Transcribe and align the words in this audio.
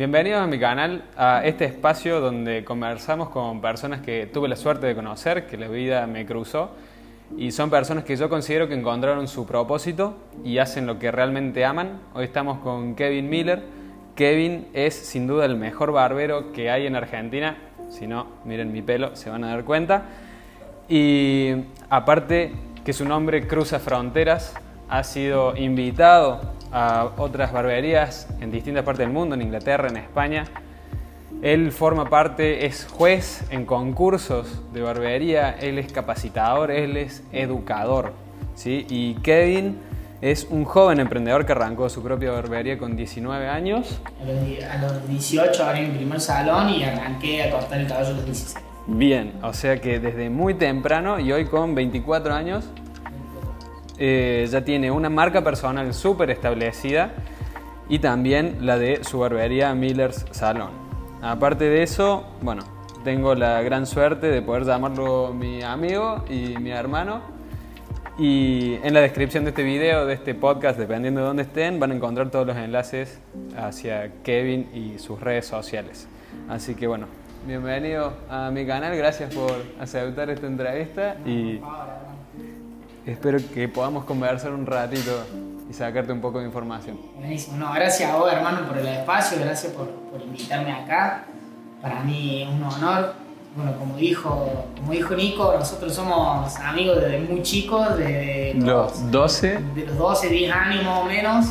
bienvenidos 0.00 0.40
a 0.40 0.46
mi 0.46 0.58
canal, 0.58 1.04
a 1.14 1.42
este 1.44 1.66
espacio 1.66 2.22
donde 2.22 2.64
conversamos 2.64 3.28
con 3.28 3.60
personas 3.60 4.00
que 4.00 4.26
tuve 4.26 4.48
la 4.48 4.56
suerte 4.56 4.86
de 4.86 4.94
conocer, 4.94 5.46
que 5.46 5.58
la 5.58 5.68
vida 5.68 6.06
me 6.06 6.24
cruzó, 6.24 6.70
y 7.36 7.52
son 7.52 7.68
personas 7.68 8.04
que 8.04 8.16
yo 8.16 8.30
considero 8.30 8.66
que 8.66 8.72
encontraron 8.72 9.28
su 9.28 9.44
propósito 9.44 10.16
y 10.42 10.56
hacen 10.56 10.86
lo 10.86 10.98
que 10.98 11.10
realmente 11.10 11.66
aman. 11.66 12.00
Hoy 12.14 12.24
estamos 12.24 12.60
con 12.60 12.94
Kevin 12.94 13.28
Miller. 13.28 13.62
Kevin 14.14 14.68
es 14.72 14.94
sin 14.94 15.26
duda 15.26 15.44
el 15.44 15.56
mejor 15.56 15.92
barbero 15.92 16.50
que 16.52 16.70
hay 16.70 16.86
en 16.86 16.96
Argentina, 16.96 17.58
si 17.90 18.06
no, 18.06 18.26
miren 18.46 18.72
mi 18.72 18.80
pelo, 18.80 19.14
se 19.16 19.28
van 19.28 19.44
a 19.44 19.48
dar 19.48 19.64
cuenta. 19.64 20.04
Y 20.88 21.52
aparte 21.90 22.54
que 22.86 22.94
su 22.94 23.04
nombre 23.04 23.46
cruza 23.46 23.78
fronteras, 23.78 24.54
ha 24.88 25.04
sido 25.04 25.54
invitado 25.58 26.40
a 26.72 27.10
otras 27.16 27.52
barberías 27.52 28.28
en 28.40 28.50
distintas 28.50 28.84
partes 28.84 29.06
del 29.06 29.12
mundo, 29.12 29.34
en 29.34 29.42
Inglaterra, 29.42 29.88
en 29.88 29.96
España. 29.96 30.44
Él 31.42 31.72
forma 31.72 32.10
parte, 32.10 32.66
es 32.66 32.86
juez 32.86 33.44
en 33.50 33.64
concursos 33.64 34.62
de 34.72 34.82
barbería, 34.82 35.52
él 35.52 35.78
es 35.78 35.90
capacitador, 35.92 36.70
él 36.70 36.96
es 36.96 37.22
educador. 37.32 38.12
¿sí? 38.54 38.86
Y 38.90 39.14
Kevin 39.14 39.78
es 40.20 40.46
un 40.50 40.64
joven 40.64 41.00
emprendedor 41.00 41.46
que 41.46 41.52
arrancó 41.52 41.88
su 41.88 42.02
propia 42.02 42.30
barbería 42.32 42.78
con 42.78 42.94
19 42.94 43.48
años. 43.48 44.00
A 44.70 44.76
los 44.82 45.08
18 45.08 45.64
abrí 45.64 45.86
mi 45.86 45.96
primer 45.96 46.20
salón 46.20 46.68
y 46.68 46.84
arranqué 46.84 47.44
a 47.44 47.50
cortar 47.50 47.80
el 47.80 47.86
cabello 47.86 48.10
a 48.10 48.12
los 48.12 48.26
16. 48.26 48.64
Bien, 48.86 49.32
o 49.42 49.52
sea 49.52 49.80
que 49.80 49.98
desde 49.98 50.28
muy 50.28 50.54
temprano 50.54 51.20
y 51.20 51.32
hoy 51.32 51.46
con 51.46 51.74
24 51.74 52.34
años 52.34 52.68
eh, 54.02 54.48
ya 54.50 54.64
tiene 54.64 54.90
una 54.90 55.10
marca 55.10 55.44
personal 55.44 55.92
súper 55.92 56.30
establecida 56.30 57.10
y 57.86 57.98
también 57.98 58.64
la 58.64 58.78
de 58.78 59.04
su 59.04 59.18
barbería 59.18 59.74
Miller's 59.74 60.24
Salon. 60.30 60.70
Aparte 61.20 61.64
de 61.64 61.82
eso, 61.82 62.24
bueno, 62.40 62.62
tengo 63.04 63.34
la 63.34 63.60
gran 63.60 63.86
suerte 63.86 64.28
de 64.28 64.40
poder 64.40 64.64
llamarlo 64.64 65.34
mi 65.34 65.62
amigo 65.62 66.24
y 66.30 66.56
mi 66.58 66.70
hermano. 66.70 67.20
Y 68.18 68.76
en 68.82 68.94
la 68.94 69.00
descripción 69.00 69.44
de 69.44 69.50
este 69.50 69.64
video, 69.64 70.06
de 70.06 70.14
este 70.14 70.34
podcast, 70.34 70.78
dependiendo 70.78 71.20
de 71.20 71.26
dónde 71.26 71.42
estén, 71.42 71.78
van 71.78 71.90
a 71.90 71.94
encontrar 71.94 72.30
todos 72.30 72.46
los 72.46 72.56
enlaces 72.56 73.18
hacia 73.54 74.10
Kevin 74.22 74.70
y 74.72 74.98
sus 74.98 75.20
redes 75.20 75.46
sociales. 75.46 76.08
Así 76.48 76.74
que 76.74 76.86
bueno, 76.86 77.06
bienvenido 77.46 78.14
a 78.30 78.50
mi 78.50 78.66
canal, 78.66 78.96
gracias 78.96 79.34
por 79.34 79.52
aceptar 79.78 80.30
esta 80.30 80.46
entrevista 80.46 81.16
y 81.26 81.60
espero 83.06 83.38
que 83.54 83.68
podamos 83.68 84.04
conversar 84.04 84.52
un 84.52 84.66
ratito 84.66 85.24
y 85.68 85.72
sacarte 85.72 86.12
un 86.12 86.20
poco 86.20 86.40
de 86.40 86.46
información. 86.46 86.98
Buenísimo, 87.16 87.56
no, 87.56 87.72
gracias 87.72 88.10
a 88.10 88.16
vos 88.16 88.32
hermano 88.32 88.66
por 88.66 88.78
el 88.78 88.86
espacio, 88.86 89.38
gracias 89.40 89.72
por, 89.72 89.88
por 89.88 90.20
invitarme 90.20 90.72
acá. 90.72 91.24
Para 91.80 92.00
mí 92.00 92.42
es 92.42 92.48
un 92.48 92.62
honor. 92.62 93.14
Bueno, 93.56 93.76
como 93.78 93.96
dijo, 93.96 94.66
como 94.76 94.92
dijo 94.92 95.14
Nico, 95.14 95.54
nosotros 95.58 95.92
somos 95.92 96.54
amigos 96.56 97.00
desde 97.00 97.18
muy 97.18 97.42
chicos, 97.42 97.96
desde 97.96 98.54
los, 98.54 99.10
12. 99.10 99.58
De 99.74 99.86
los 99.86 99.96
12, 99.96 100.28
10 100.28 100.52
años 100.54 100.84
más 100.84 100.98
o 100.98 101.04
menos, 101.04 101.46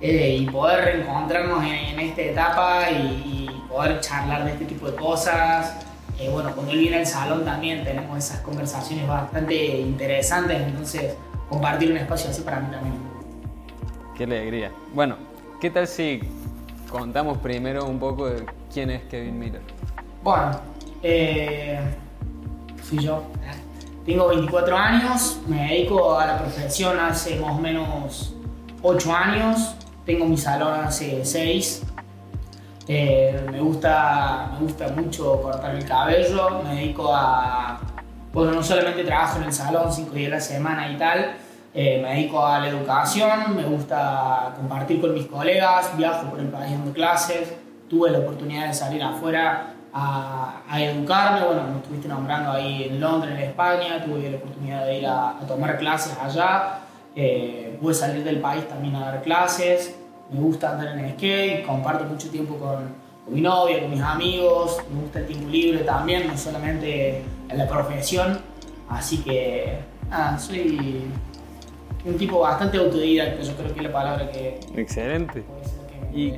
eh, 0.00 0.36
y 0.38 0.46
poder 0.46 0.84
reencontrarnos 0.84 1.64
en, 1.64 1.98
esta 1.98 2.22
etapa 2.22 2.90
y, 2.92 3.48
y 3.48 3.68
poder 3.68 3.98
charlar 4.00 4.44
de 4.44 4.52
este 4.52 4.66
tipo 4.66 4.86
de 4.88 4.94
cosas, 4.94 5.84
eh, 6.22 6.30
bueno, 6.30 6.52
cuando 6.54 6.72
él 6.72 6.78
viene 6.78 6.98
al 6.98 7.06
salón 7.06 7.44
también 7.44 7.82
tenemos 7.82 8.16
esas 8.16 8.40
conversaciones 8.42 9.08
bastante 9.08 9.80
interesantes, 9.80 10.60
entonces 10.60 11.16
compartir 11.48 11.90
un 11.90 11.96
espacio 11.96 12.30
así 12.30 12.42
para 12.42 12.60
mí 12.60 12.70
también. 12.70 12.94
Qué 14.16 14.24
alegría. 14.24 14.70
Bueno, 14.94 15.16
¿qué 15.60 15.70
tal 15.70 15.88
si 15.88 16.20
contamos 16.88 17.38
primero 17.38 17.86
un 17.86 17.98
poco 17.98 18.26
de 18.28 18.46
quién 18.72 18.90
es 18.90 19.02
Kevin 19.04 19.36
Miller? 19.36 19.62
Bueno, 20.22 20.60
eh, 21.02 21.80
soy 22.88 22.98
yo. 23.00 23.24
Tengo 24.06 24.28
24 24.28 24.76
años, 24.76 25.40
me 25.48 25.68
dedico 25.68 26.18
a 26.18 26.26
la 26.26 26.38
profesión 26.38 27.00
hace 27.00 27.40
más 27.40 27.52
o 27.52 27.58
menos 27.58 28.36
8 28.82 29.12
años, 29.12 29.74
tengo 30.06 30.24
mi 30.26 30.36
salón 30.36 30.74
hace 30.84 31.24
6 31.24 31.82
eh, 32.88 33.46
me, 33.50 33.60
gusta, 33.60 34.50
me 34.52 34.66
gusta 34.66 34.88
mucho 34.88 35.40
cortar 35.40 35.74
el 35.74 35.84
cabello, 35.84 36.62
me 36.64 36.74
dedico 36.76 37.14
a... 37.14 37.80
Bueno, 38.32 38.52
no 38.52 38.62
solamente 38.62 39.04
trabajo 39.04 39.38
en 39.38 39.44
el 39.44 39.52
salón 39.52 39.92
cinco 39.92 40.14
días 40.14 40.32
a 40.32 40.34
la 40.36 40.40
semana 40.40 40.90
y 40.90 40.96
tal, 40.96 41.36
eh, 41.74 42.00
me 42.02 42.14
dedico 42.14 42.44
a 42.44 42.58
la 42.60 42.68
educación, 42.68 43.54
me 43.54 43.64
gusta 43.64 44.54
compartir 44.56 45.00
con 45.00 45.12
mis 45.14 45.26
colegas, 45.26 45.96
viajo 45.96 46.30
por 46.30 46.40
el 46.40 46.48
país 46.48 46.72
dando 46.72 46.92
clases, 46.92 47.54
tuve 47.88 48.10
la 48.10 48.18
oportunidad 48.20 48.68
de 48.68 48.74
salir 48.74 49.02
afuera 49.02 49.74
a, 49.92 50.62
educarme, 50.80 51.44
bueno, 51.44 51.64
me 51.70 51.76
estuviste 51.76 52.08
nombrando 52.08 52.52
ahí 52.52 52.84
en 52.84 53.00
Londres, 53.00 53.34
en 53.34 53.42
España, 53.42 54.02
tuve 54.02 54.30
la 54.30 54.38
oportunidad 54.38 54.86
de 54.86 54.98
ir 54.98 55.06
a, 55.06 55.36
tomar 55.46 55.78
clases 55.78 56.16
allá, 56.18 56.78
eh, 57.14 57.78
pude 57.80 57.92
salir 57.92 58.24
del 58.24 58.40
país 58.40 58.66
también 58.66 58.96
a 58.96 59.00
dar 59.06 59.22
clases, 59.22 59.94
me 60.32 60.40
gusta 60.40 60.72
andar 60.72 60.98
en 60.98 61.04
el 61.04 61.12
skate, 61.12 61.66
comparto 61.66 62.04
mucho 62.04 62.30
tiempo 62.30 62.56
con, 62.56 63.02
mi 63.28 63.40
novia, 63.40 63.80
con 63.80 63.90
mis 63.90 64.00
amigos, 64.00 64.78
me 64.92 65.02
gusta 65.02 65.20
el 65.20 65.26
tiempo 65.26 65.48
libre 65.48 65.80
también, 65.84 66.26
no 66.26 66.36
solamente 66.36 67.22
en 67.48 67.58
la 67.58 67.68
profesión. 67.68 68.40
Así 68.88 69.18
que, 69.18 69.78
nada, 70.10 70.38
soy 70.38 71.04
un 72.04 72.16
tipo 72.16 72.40
bastante 72.40 72.78
autodidacta, 72.78 73.42
yo 73.42 73.52
creo 73.54 73.72
que 73.72 73.80
es 73.80 73.86
la 73.86 73.92
palabra 73.92 74.30
que... 74.30 74.58
Excelente. 74.74 75.44
¿Y 76.12 76.34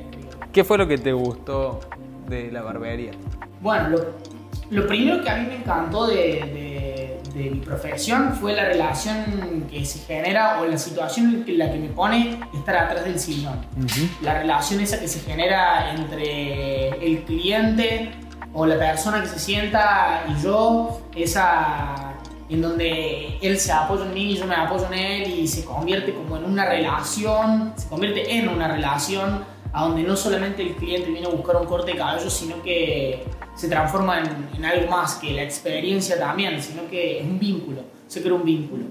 qué 0.51 0.63
fue 0.63 0.77
lo 0.77 0.87
que 0.87 0.97
te 0.97 1.11
gustó 1.11 1.79
de 2.27 2.51
la 2.51 2.61
barbería? 2.61 3.11
Bueno, 3.61 3.97
lo, 4.69 4.87
primero 4.87 5.23
que 5.23 5.29
a 5.29 5.37
mí 5.37 5.47
me 5.47 5.55
encantó 5.55 6.07
de 6.07 6.15
de 6.15 6.74
mi 7.35 7.59
profesión 7.59 8.33
fue 8.35 8.53
la 8.53 8.65
relación 8.65 9.67
que 9.69 9.85
se 9.85 9.99
genera 9.99 10.61
o 10.61 10.65
la 10.65 10.77
situación 10.77 11.43
en 11.47 11.57
la 11.57 11.71
que 11.71 11.77
me 11.77 11.89
pone 11.89 12.39
estar 12.53 12.75
atrás 12.75 13.03
del 13.05 13.19
sillón. 13.19 13.65
La 14.21 14.39
relación 14.39 14.79
esa 14.79 14.99
que 14.99 15.07
se 15.07 15.19
genera 15.19 15.93
entre 15.93 16.89
el 17.05 17.23
cliente 17.23 18.11
o 18.53 18.65
la 18.65 18.77
persona 18.77 19.21
que 19.21 19.27
se 19.27 19.39
sienta 19.39 20.23
y 20.29 20.41
yo, 20.41 21.01
esa 21.15 22.13
en 22.47 22.61
donde 22.61 23.37
él 23.41 23.59
se 23.59 23.71
apoya 23.71 24.05
en 24.05 24.13
mí 24.13 24.31
y 24.31 24.37
yo 24.37 24.45
me 24.45 24.55
apoyo 24.55 24.85
en 24.87 24.93
él 24.93 25.39
y 25.39 25.47
se 25.47 25.65
convierte 25.65 26.13
como 26.13 26.37
en 26.37 26.45
una 26.45 26.65
relación, 26.65 27.73
se 27.75 27.87
convierte 27.89 28.37
en 28.37 28.47
una 28.49 28.67
relación 28.67 29.43
a 29.73 29.83
donde 29.83 30.03
no 30.03 30.15
solamente 30.15 30.61
el 30.61 30.75
cliente 30.75 31.09
viene 31.09 31.27
a 31.27 31.31
buscar 31.31 31.57
un 31.57 31.65
corte 31.65 31.91
de 31.91 31.97
cabello, 31.97 32.29
sino 32.29 32.61
que 32.61 33.25
se 33.55 33.69
transforma 33.69 34.21
en, 34.21 34.65
algo 34.65 34.91
más 34.91 35.15
que 35.15 35.31
la 35.31 35.43
experiencia 35.43 36.19
también, 36.19 36.61
sino 36.61 36.87
que 36.89 37.19
es 37.19 37.23
un 37.23 37.39
vínculo, 37.39 37.81
se 38.07 38.21
crea 38.21 38.33
un 38.33 38.43
vínculo. 38.43 38.83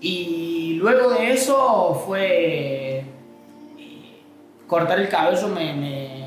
Y 0.00 0.74
luego 0.74 1.10
de 1.10 1.32
eso 1.32 2.02
fue 2.06 3.00
eh, 3.00 3.04
cortar 4.66 4.98
el 5.00 5.08
cabello, 5.08 5.48
me, 5.48 6.18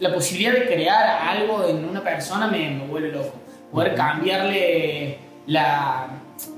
la 0.00 0.12
posibilidad 0.14 0.52
de 0.52 0.66
crear 0.66 1.28
algo 1.28 1.66
en 1.66 1.84
una 1.84 2.02
persona 2.02 2.46
me, 2.46 2.86
vuelve 2.86 3.12
loco. 3.12 3.34
Poder 3.70 3.94
cambiarle 3.94 5.18
la, 5.46 6.06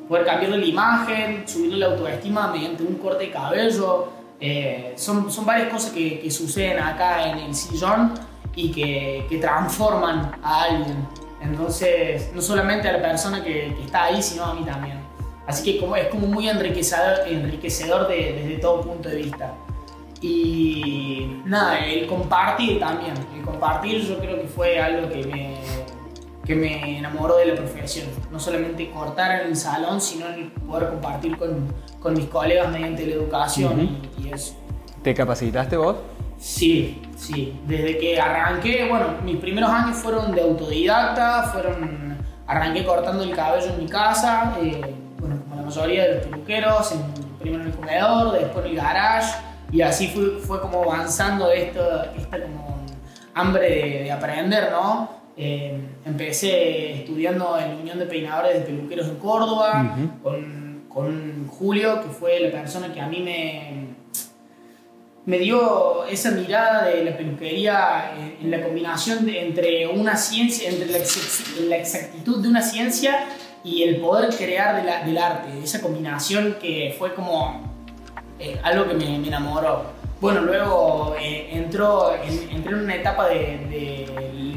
poder 0.09 0.27
cambiarle 0.27 0.59
la 0.59 0.67
imagen, 0.67 1.49
subirle 1.49 1.79
la 1.79 1.87
autoestima 1.87 2.53
mediante 2.53 2.83
un 2.83 2.97
corte 2.97 3.25
de 3.25 3.31
cabello. 3.31 4.13
Eh, 4.39 4.93
son, 4.97 5.33
son 5.33 5.47
varias 5.47 5.71
cosas 5.71 5.93
que, 5.93 6.21
que 6.21 6.31
suceden 6.31 6.79
acá 6.79 7.31
en 7.31 7.39
el 7.39 7.55
sillón 7.55 8.13
y 8.57 8.73
que, 8.73 9.27
que, 9.29 9.39
transforman 9.39 10.33
a 10.43 10.63
alguien. 10.65 11.07
Entonces, 11.41 12.31
no 12.35 12.41
solamente 12.41 12.89
a 12.89 12.93
la 12.93 13.03
persona 13.03 13.45
que, 13.45 13.75
que, 13.77 13.85
está 13.85 14.05
ahí, 14.05 14.21
sino 14.21 14.45
a 14.45 14.55
mí 14.55 14.65
también. 14.65 14.99
Así 15.47 15.63
que 15.63 15.79
como, 15.79 15.95
es 15.95 16.09
como 16.09 16.27
muy 16.27 16.49
enriquecedor, 16.49 17.29
enriquecedor 17.29 18.09
de, 18.09 18.33
desde 18.33 18.59
todo 18.59 18.81
punto 18.81 19.09
de 19.09 19.17
vista. 19.17 19.55
Y 20.21 21.41
nada, 21.45 21.85
el 21.85 22.07
compartir 22.07 22.81
también. 22.81 23.15
El 23.37 23.43
compartir 23.45 24.01
yo 24.01 24.19
creo 24.19 24.41
que 24.41 24.49
fue 24.49 24.81
algo 24.81 25.09
que 25.09 25.25
me, 25.25 25.59
que 26.45 26.55
me 26.57 26.99
enamoró 26.99 27.37
de 27.37 27.47
la 27.47 27.55
profesión. 27.55 28.09
No 28.33 28.41
solamente 28.41 28.91
cortar 28.91 29.43
en 29.43 29.49
el 29.49 29.57
salón, 29.57 30.01
sino 30.01 30.27
el 30.29 30.51
poder 30.51 30.89
compartir 30.89 31.37
con, 31.37 31.73
con 32.01 32.15
mis 32.15 32.27
colegas 32.27 32.73
mediante 32.73 33.07
la 33.07 33.15
educación 33.15 34.01
y, 34.19 34.23
y 34.25 34.33
eso. 34.33 34.55
¿Te 35.03 35.15
capacitaste 35.15 35.77
vos? 35.77 35.97
Sí, 36.39 37.03
sí. 37.17 37.59
Desde 37.67 37.99
que 37.99 38.21
arranqué, 38.21 38.89
bueno, 38.89 39.07
mis 39.25 39.37
primeros 39.37 39.71
años 39.71 39.97
fueron 39.97 40.35
de 40.35 40.43
autodidacta, 40.43 41.45
fueron, 41.45 42.19
arranqué 42.47 42.85
cortando 42.85 43.25
el 43.25 43.35
cabello 43.35 43.67
en 43.67 43.79
mi 43.79 43.87
casa, 43.87 44.57
eh, 44.61 44.95
bueno, 45.19 45.41
como 45.43 45.57
la 45.57 45.63
mayoría 45.63 46.03
de 46.05 46.15
los 46.15 46.27
peluqueros, 46.27 46.95
primero 47.41 47.63
en 47.63 47.71
el 47.71 47.75
comedor, 47.75 48.33
después 48.39 48.65
en 48.65 48.71
el 48.73 48.77
garage, 48.77 49.35
y 49.73 49.81
así 49.81 50.09
fue, 50.09 50.39
fue 50.39 50.61
como 50.61 50.85
avanzando 50.85 51.51
esto, 51.51 51.81
esta 52.17 52.41
como 52.41 52.85
hambre 53.35 54.03
de, 54.05 54.13
aprender, 54.13 54.71
¿no? 54.71 55.17
Eh, 55.37 55.79
empecé 56.05 57.01
estudiando 57.01 57.59
en 57.59 57.75
la 57.75 57.77
Unión 57.77 57.99
de 57.99 58.07
Peinadores 58.07 58.55
de 58.55 58.61
Peluqueros 58.61 59.09
en 59.09 59.17
Córdoba, 59.17 59.97
con, 60.23 60.85
con 60.89 61.49
Julio, 61.49 62.01
que 62.03 62.09
fue 62.09 62.41
la 62.41 62.51
persona 62.51 62.93
que 62.93 63.01
a 63.01 63.07
mí 63.07 63.21
me 63.21 63.86
me 65.27 65.39
dio 65.39 66.07
esa 66.07 66.31
mirada 66.31 66.87
de 66.87 67.05
la 67.05 67.17
peluquería 67.17 68.15
en, 68.41 68.51
la 68.51 68.63
combinación 68.63 69.29
entre 69.29 69.89
una 69.89 70.17
ciencia, 70.17 70.71
entre 70.71 70.87
la, 71.69 71.77
exactitud 71.77 72.41
de 72.41 72.49
una 72.49 72.63
ciencia 72.63 73.27
y 73.65 73.83
el 73.83 73.97
poder 73.97 74.35
crear 74.37 75.05
del 75.05 75.19
arte, 75.19 75.49
esa 75.63 75.83
combinación 75.83 76.57
que 76.61 76.95
fue 76.97 77.13
como 77.15 77.61
eh, 78.39 78.57
algo 78.63 78.87
que 78.87 78.95
me, 78.95 79.17
enamoró. 79.17 79.97
Bueno, 80.21 80.43
luego 80.43 81.17
eh, 81.21 81.49
entró, 81.51 82.15
entré 82.15 82.73
en 82.73 82.79
una 82.85 82.95
etapa 82.95 83.29
de, 83.29 83.99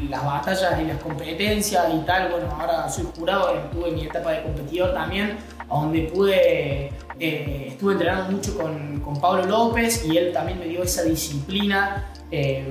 las 0.10 0.26
batallas 0.26 0.80
y 0.82 0.86
las 0.86 0.98
competencias 0.98 1.86
y 1.94 2.00
tal. 2.00 2.32
Bueno, 2.32 2.48
ahora 2.60 2.90
soy 2.90 3.08
jurado, 3.18 3.54
tuve 3.72 3.92
mi 3.92 4.06
etapa 4.06 4.32
de 4.32 4.44
competidor 4.44 4.94
también, 4.94 5.38
donde 5.70 6.02
pude 6.14 6.92
eh, 7.20 7.66
estuve 7.68 7.94
entrenando 7.94 8.32
mucho 8.32 8.58
con, 8.58 9.00
con, 9.02 9.20
Pablo 9.20 9.46
López 9.46 10.06
y 10.06 10.18
él 10.18 10.32
también 10.32 10.58
me 10.58 10.66
dio 10.66 10.84
esa 10.84 11.04
disciplina 11.04 12.12
eh, 12.32 12.66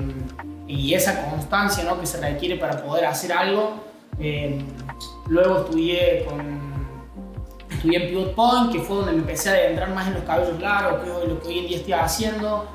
y 0.67 0.95
esa 0.95 1.31
constancia 1.31 1.85
¿no? 1.85 2.01
que 2.01 2.07
se 2.07 2.19
requiere 2.19 2.57
para 2.57 2.83
poder 2.83 3.07
hacer 3.07 3.33
algo. 3.33 3.75
Eh, 4.19 4.59
luego 5.29 5.59
estudié, 5.59 6.25
con, 6.25 6.41
estudié 7.71 8.05
en 8.05 8.09
Pivot 8.09 8.35
Point, 8.35 8.73
que 8.73 8.81
fue 8.81 8.97
donde 8.97 9.13
me 9.13 9.19
empecé 9.19 9.51
a 9.51 9.53
adentrar 9.53 9.91
más 9.91 10.09
en 10.09 10.15
los 10.15 10.23
cabellos 10.25 10.59
largos, 10.61 11.01
que 11.03 11.11
es 11.11 11.29
lo 11.29 11.41
que 11.41 11.49
hoy 11.49 11.59
en 11.59 11.67
día 11.69 11.77
estoy 11.77 11.93
haciendo. 11.93 12.69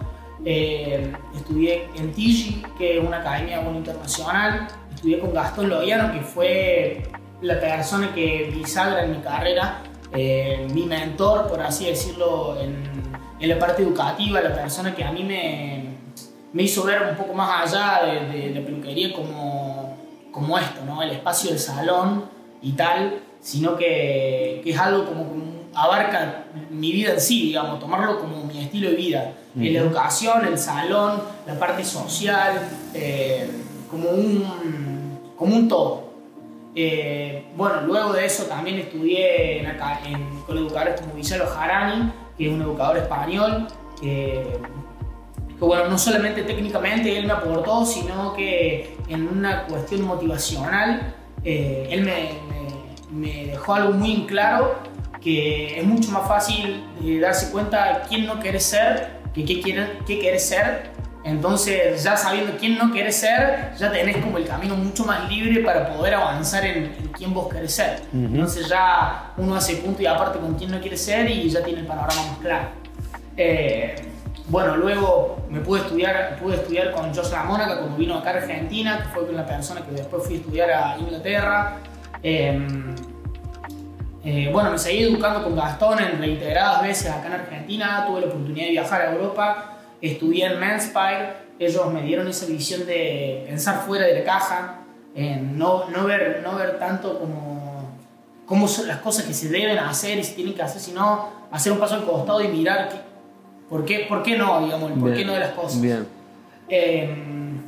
Estudié 0.46 1.90
en 1.96 2.12
TIGI, 2.12 2.64
que 2.78 2.98
es 2.98 3.04
una 3.04 3.20
academia 3.20 3.60
bueno, 3.60 3.80
internacional. 3.80 4.68
Estudié 4.94 5.20
con 5.20 5.34
Gastón 5.34 5.70
Loiano, 5.70 6.12
que 6.14 6.22
fue 6.22 7.04
la 7.42 7.60
persona 7.60 8.14
que 8.14 8.52
bisagra 8.54 9.04
en 9.04 9.12
mi 9.12 9.18
carrera 9.18 9.82
eh, 10.16 10.68
mi 10.72 10.86
mentor, 10.86 11.48
por 11.48 11.60
así 11.62 11.86
decirlo, 11.88 12.56
en, 12.60 12.84
la 13.40 13.60
parte 13.60 13.84
educativa, 13.84 14.40
la 14.40 14.56
persona 14.56 14.96
que 14.96 15.04
a 15.04 15.12
mí 15.12 15.22
me, 15.24 15.98
me 16.54 16.64
hizo 16.64 16.84
ver 16.84 17.02
un 17.10 17.18
poco 17.18 17.34
más 17.34 17.76
allá 17.76 18.06
de, 18.06 18.52
la 18.52 18.62
peluquería 18.62 19.12
como, 19.12 19.98
como 20.32 20.58
esto, 20.58 20.86
¿no? 20.86 21.02
el 21.04 21.12
espacio 21.12 21.50
del 21.50 21.60
salón 21.60 22.24
y 22.62 22.72
tal, 22.72 23.20
sino 23.42 23.76
que, 23.76 24.62
que 24.64 24.70
es 24.70 24.80
algo 24.80 25.06
como, 25.06 25.26
abarca 25.76 26.46
mi 26.70 26.92
vida 26.92 27.14
en 27.14 27.22
sí, 27.22 27.48
digamos, 27.48 27.80
tomarlo 27.80 28.20
como 28.20 28.44
mi 28.46 28.64
estilo 28.64 28.90
de 28.90 28.96
vida. 28.96 29.34
La 29.56 29.80
educación, 29.80 30.46
el 30.46 30.58
salón, 30.58 31.22
la 31.46 31.60
parte 31.60 31.84
social, 31.84 32.68
eh, 32.94 33.50
como, 33.90 34.10
un, 34.10 35.20
como 35.38 35.56
un 35.56 35.68
todo. 35.68 36.14
Eh, 36.76 37.46
bueno, 37.56 37.82
luego 37.82 38.14
de 38.14 38.26
eso 38.26 38.46
también 38.46 38.80
estudié 38.80 39.60
en, 39.60 39.68
con 40.48 40.58
educadores 40.58 41.00
como 41.00 41.14
Vicelo 41.14 41.46
Jarani, 41.46 42.12
que 42.38 42.48
es 42.48 42.54
un 42.54 42.62
educador 42.62 42.98
español, 42.98 43.68
que, 44.02 44.58
bueno, 45.60 45.88
no 45.88 45.98
solamente 45.98 46.44
técnicamente 46.44 47.16
él 47.16 47.28
me 47.28 47.34
aportó, 47.34 47.86
sino 47.86 48.34
que 48.34 48.98
en 49.08 49.28
una 49.28 49.66
cuestión 49.66 50.02
motivacional, 50.02 51.14
eh, 51.44 51.88
él 51.92 52.02
me, 52.02 52.30
me, 53.12 53.46
dejó 53.46 53.76
algo 53.76 53.94
muy 53.94 54.14
en 54.14 54.26
claro, 54.26 54.76
que 55.24 55.80
es 55.80 55.86
mucho 55.86 56.12
más 56.12 56.28
fácil 56.28 56.84
de 57.00 57.20
darse 57.20 57.52
cuenta 57.52 58.04
quién 58.10 58.26
no 58.26 58.40
quiere 58.40 58.60
ser 58.60 59.22
que 59.34 59.46
qué 59.46 59.62
quiere, 59.62 59.88
qué 60.06 60.20
quiere 60.20 60.40
ser 60.40 60.94
entonces, 61.24 62.04
ya 62.04 62.18
sabiendo 62.18 62.58
quién 62.58 62.78
no 62.78 62.92
querés 62.92 63.16
ser, 63.16 63.74
ya 63.78 63.92
tenés 63.92 64.18
como 64.18 64.38
el 64.38 64.46
camino 64.46 64.76
mucho 64.76 65.06
más 65.06 65.30
libre 65.30 65.62
para 65.62 65.88
poder 65.88 66.16
avanzar 66.16 66.66
en, 66.66 66.92
quién 67.18 67.34
vos 67.34 67.52
querés 67.52 67.74
ser. 67.74 68.02
Entonces, 68.14 68.68
ya 68.68 69.32
uno 69.38 69.56
hace 69.56 69.78
punto 69.78 70.02
y 70.02 70.06
aparte 70.06 70.40
con 70.40 70.56
quién 70.56 70.72
no 70.72 70.82
quiere 70.82 70.98
ser 70.98 71.30
y 71.30 71.50
ya 71.50 71.64
tiene 71.64 71.82
el 71.82 71.88
panorama 71.88 72.22
más 72.28 72.38
claro. 72.40 72.68
Eh, 73.38 73.96
bueno, 74.50 74.76
luego 74.76 75.46
me 75.50 75.62
pude 75.62 75.82
estudiar, 75.82 76.38
pude 76.42 76.56
estudiar 76.56 76.92
con 76.92 77.14
José 77.16 77.38
Mónaca 77.48 77.80
cuando 77.80 77.96
vino 77.96 78.18
acá 78.18 78.32
a 78.32 78.34
Argentina, 78.34 79.04
que 79.04 79.10
fue 79.10 79.26
con 79.26 79.38
la 79.38 79.46
persona 79.46 79.82
que 79.82 79.92
después 79.92 80.26
fui 80.26 80.36
a 80.36 80.38
estudiar 80.40 80.72
a 80.72 80.98
Inglaterra. 81.00 81.78
Em, 82.22 82.94
eh, 84.24 84.50
bueno, 84.52 84.72
me 84.72 84.78
seguí 84.78 85.04
educando 85.04 85.44
con 85.44 85.56
Gastón 85.56 86.00
en 86.00 86.20
reiteradas 86.20 86.82
veces 86.82 87.12
acá 87.12 87.28
en 87.28 87.34
Argentina, 87.34 88.06
tuve 88.08 88.22
la 88.22 88.28
oportunidad 88.28 88.66
de 88.66 88.72
viajar 88.72 89.02
a 89.02 89.12
Europa 89.14 89.70
estudié 90.04 90.46
en 90.46 90.60
Manspire, 90.60 91.34
ellos 91.60 91.92
me 91.94 92.02
dieron 92.02 92.28
esa 92.28 92.46
visión 92.46 92.86
de 92.86 93.46
pensar 93.48 93.84
fuera 93.86 94.06
de 94.06 94.20
la 94.20 94.26
caja, 94.26 94.80
no, 95.16 95.90
no, 95.90 96.04
ver, 96.04 96.42
no 96.44 96.56
ver 96.56 96.78
tanto 96.78 97.20
como 97.20 97.64
cómo 98.46 98.68
son 98.68 98.88
las 98.88 98.98
cosas 98.98 99.26
que 99.26 99.34
se 99.34 99.48
deben 99.50 99.78
hacer 99.80 100.18
y 100.20 100.24
se 100.24 100.34
tienen 100.34 100.54
que 100.54 100.62
hacer, 100.62 100.82
sino 100.82 101.30
hacer 101.52 101.72
un 101.72 101.80
paso 101.80 101.96
al 101.96 102.04
costado 102.04 102.42
y 102.42 102.50
mirar 102.50 102.90
por, 103.70 103.86
qué, 103.86 104.06
por 104.10 104.24
qué 104.24 104.38
no, 104.38 104.64
digamos, 104.66 104.92
el 104.92 105.00
por 105.00 105.14
qué 105.14 105.24
no 105.24 105.34
de 105.34 105.40
las 105.40 105.52
cosas. 105.52 105.80
Bien. 105.80 106.06
Em, 106.68 107.62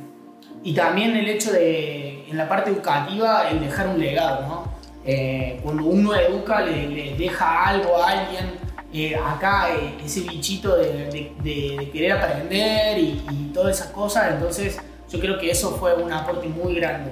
y 0.62 0.74
también 0.74 1.16
el 1.16 1.28
hecho 1.28 1.52
de, 1.52 2.28
en 2.28 2.36
la 2.36 2.48
parte 2.48 2.70
educativa, 2.70 3.48
el 3.48 3.60
dejar 3.60 3.88
un 3.88 3.98
legado, 3.98 4.46
¿no? 4.46 4.75
Eh, 5.06 5.60
cuando 5.62 5.84
uno 5.84 6.14
educa, 6.14 6.62
le, 6.62 7.14
deja 7.16 7.68
algo 7.68 7.96
a 7.96 8.10
alguien 8.10 8.66
eh, 8.98 9.14
acá 9.14 9.68
eh, 9.74 9.94
ese 10.04 10.20
bichito 10.20 10.74
de, 10.76 11.90
querer 11.92 12.12
aprender 12.12 12.98
y, 12.98 13.50
todas 13.52 13.76
esas 13.76 13.90
cosas, 13.90 14.32
entonces 14.32 14.78
yo 15.10 15.18
creo 15.18 15.38
que 15.38 15.50
eso 15.50 15.72
fue 15.76 15.94
un 15.94 16.12
aporte 16.12 16.48
muy 16.48 16.74
grande. 16.74 17.10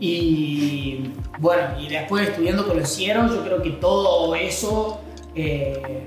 Y 0.00 1.12
bueno, 1.38 1.62
y 1.78 1.88
después 1.88 2.28
estudiando 2.28 2.66
con 2.66 2.78
los 2.78 2.88
cieros, 2.88 3.32
yo 3.32 3.44
creo 3.44 3.62
que 3.62 3.70
todo 3.70 4.34
eso 4.34 5.00
eh, 5.34 6.02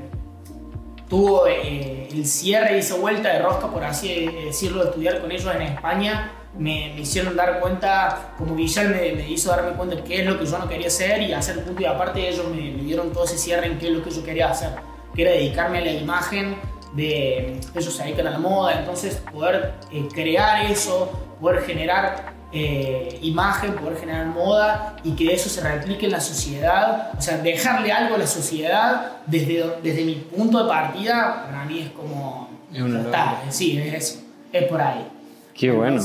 tuvo 1.10 1.46
el 1.48 2.25
cierre 2.25 2.75
y 2.75 2.80
esa 2.80 2.96
vuelta 2.96 3.30
de 3.30 3.40
rosca, 3.40 3.68
por 3.68 3.84
así 3.84 4.28
decirlo, 4.46 4.84
de 4.84 4.90
estudiar 4.90 5.22
con 5.22 5.31
ellos 5.31 5.54
en 5.56 5.62
España, 5.62 6.31
me, 6.57 7.00
hicieron 7.00 7.36
dar 7.36 7.60
cuenta, 7.60 8.34
como 8.38 8.56
Guillén 8.56 8.92
me, 8.92 9.13
me, 9.13 9.30
hizo 9.30 9.50
darme 9.50 9.72
cuenta 9.72 9.96
de 9.96 10.04
qué 10.04 10.22
es 10.22 10.25
lo 10.25 10.40
que 10.40 10.46
yo 10.46 10.57
no 10.57 10.68
quería 10.68 10.88
hacer 10.88 11.22
y 11.22 11.34
hacer 11.34 11.63
punto 11.63 11.81
y 11.81 11.86
aparte 11.86 12.28
ellos 12.28 12.48
me, 12.50 12.84
dieron 12.84 13.12
todo 13.12 13.25
ese 13.25 13.38
cierre 13.38 13.68
en 13.68 13.78
qué 13.78 13.88
es 13.88 13.94
lo 13.94 14.04
que 14.04 14.12
yo 14.12 14.24
quería 14.24 14.50
hacer, 14.50 14.69
que 15.13 15.24
era 15.24 15.31
dedicarme 15.31 15.80
a 15.80 15.81
la 15.81 15.92
imagen, 15.92 16.56
de 16.94 17.60
ellos 17.75 17.94
se 17.94 18.04
dedican 18.04 18.28
a 18.28 18.31
la 18.31 18.40
moda, 18.40 18.80
entonces 18.80 19.16
poder 19.31 19.74
eh, 19.92 20.07
crear 20.13 20.72
eso, 20.72 21.12
poder 21.42 21.63
generar 21.63 22.34
eh, 22.54 23.19
imagen, 23.22 23.74
poder 23.74 23.98
generar 23.98 24.28
moda 24.28 24.96
y 25.04 25.12
que 25.12 25.34
eso 25.34 25.50
se 25.50 25.60
replique 25.60 26.06
en 26.06 26.13
la 26.13 26.22
sociedad, 26.22 27.12
o 27.18 27.22
sea, 27.22 27.38
dejarle 27.39 27.91
algo 27.91 28.15
a 28.15 28.20
la 28.20 28.27
sociedad 28.27 29.18
desde, 29.25 29.75
desde 29.84 30.06
mi 30.06 30.15
punto 30.15 30.63
de 30.63 30.70
partida, 30.70 31.44
para 31.46 31.65
mí 31.65 31.82
es 31.82 31.89
como... 31.89 32.50
Es 32.74 32.84
está, 32.84 33.41
sí, 33.50 33.77
es 33.77 33.94
eso, 33.94 34.20
es 34.51 34.63
por 34.63 34.82
ahí. 34.82 35.06
Qué 35.55 35.71
bueno. 35.71 36.01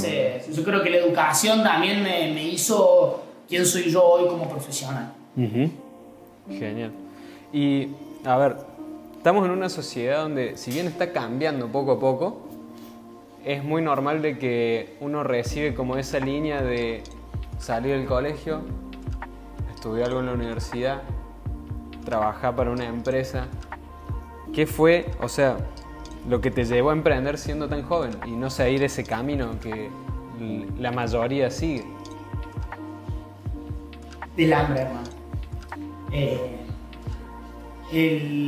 yo 0.53 0.65
creo 0.65 0.83
que 0.83 0.91
la 0.91 0.99
educación 0.99 1.63
también 1.65 2.03
me, 2.03 2.33
me 2.33 2.45
hizo 2.45 3.25
quién 3.49 3.67
soy 3.67 3.91
yo 3.91 4.05
hoy 4.05 4.29
como 4.29 4.49
profesional. 4.49 5.13
Genial. 6.49 6.93
Y, 7.53 7.89
a 8.25 8.37
ver, 8.37 8.57
estamos 9.17 9.45
en 9.45 9.51
una 9.51 9.69
sociedad 9.69 10.23
donde, 10.23 10.57
si 10.57 10.71
bien 10.71 10.87
está 10.87 11.13
cambiando 11.13 11.67
poco 11.67 11.93
a 11.93 12.01
poco, 12.01 12.47
es 13.45 13.65
muy 13.65 13.83
normal 13.83 14.23
de 14.23 14.39
que 14.39 14.97
uno 15.01 15.25
recibe 15.25 15.75
como 15.75 15.97
esa 15.97 16.21
línea 16.21 16.63
de 16.63 17.03
salir 17.59 17.97
del 17.97 18.07
colegio, 18.07 18.61
estudiar 19.75 20.09
algo 20.09 20.21
en 20.21 20.27
la 20.27 20.33
universidad, 20.33 21.03
trabajar 22.05 22.55
para 22.55 22.71
una 22.71 22.87
empresa. 22.87 23.49
¿Qué 24.55 24.67
fue, 24.67 25.07
o 25.21 25.29
sea, 25.29 25.57
lo 26.29 26.41
que 26.41 26.51
te 26.51 26.65
llevó 26.65 26.91
a 26.91 26.93
emprender 26.93 27.39
siendo 27.39 27.69
tan 27.69 27.83
joven 27.83 28.13
y 28.27 28.33
no 28.33 28.51
seguir 28.51 28.83
ese 28.85 29.05
camino 29.05 29.59
que 29.61 29.91
la 30.79 30.91
mayoría 30.93 31.51
sigue? 31.51 31.85
Del 34.37 34.53
hambre, 34.53 34.83
hermano. 34.83 35.09
Eh, 36.13 36.57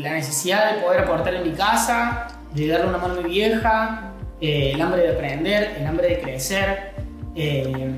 la 0.03 0.15
necesidad 0.15 0.75
de 0.75 0.83
poder 0.83 1.01
aportar 1.01 1.35
en 1.35 1.43
mi 1.43 1.53
casa, 1.57 2.29
de 2.55 2.67
darle 2.69 2.89
una 2.89 2.99
mano 2.99 3.15
a 3.15 3.23
mi 3.23 3.31
vieja, 3.31 4.13
eh, 4.41 4.73
el 4.75 4.81
hambre 4.81 5.03
de 5.03 5.11
aprender, 5.11 5.77
el 5.79 5.87
hambre 5.87 6.09
de 6.09 6.21
crecer, 6.21 6.93
eh, 7.35 7.93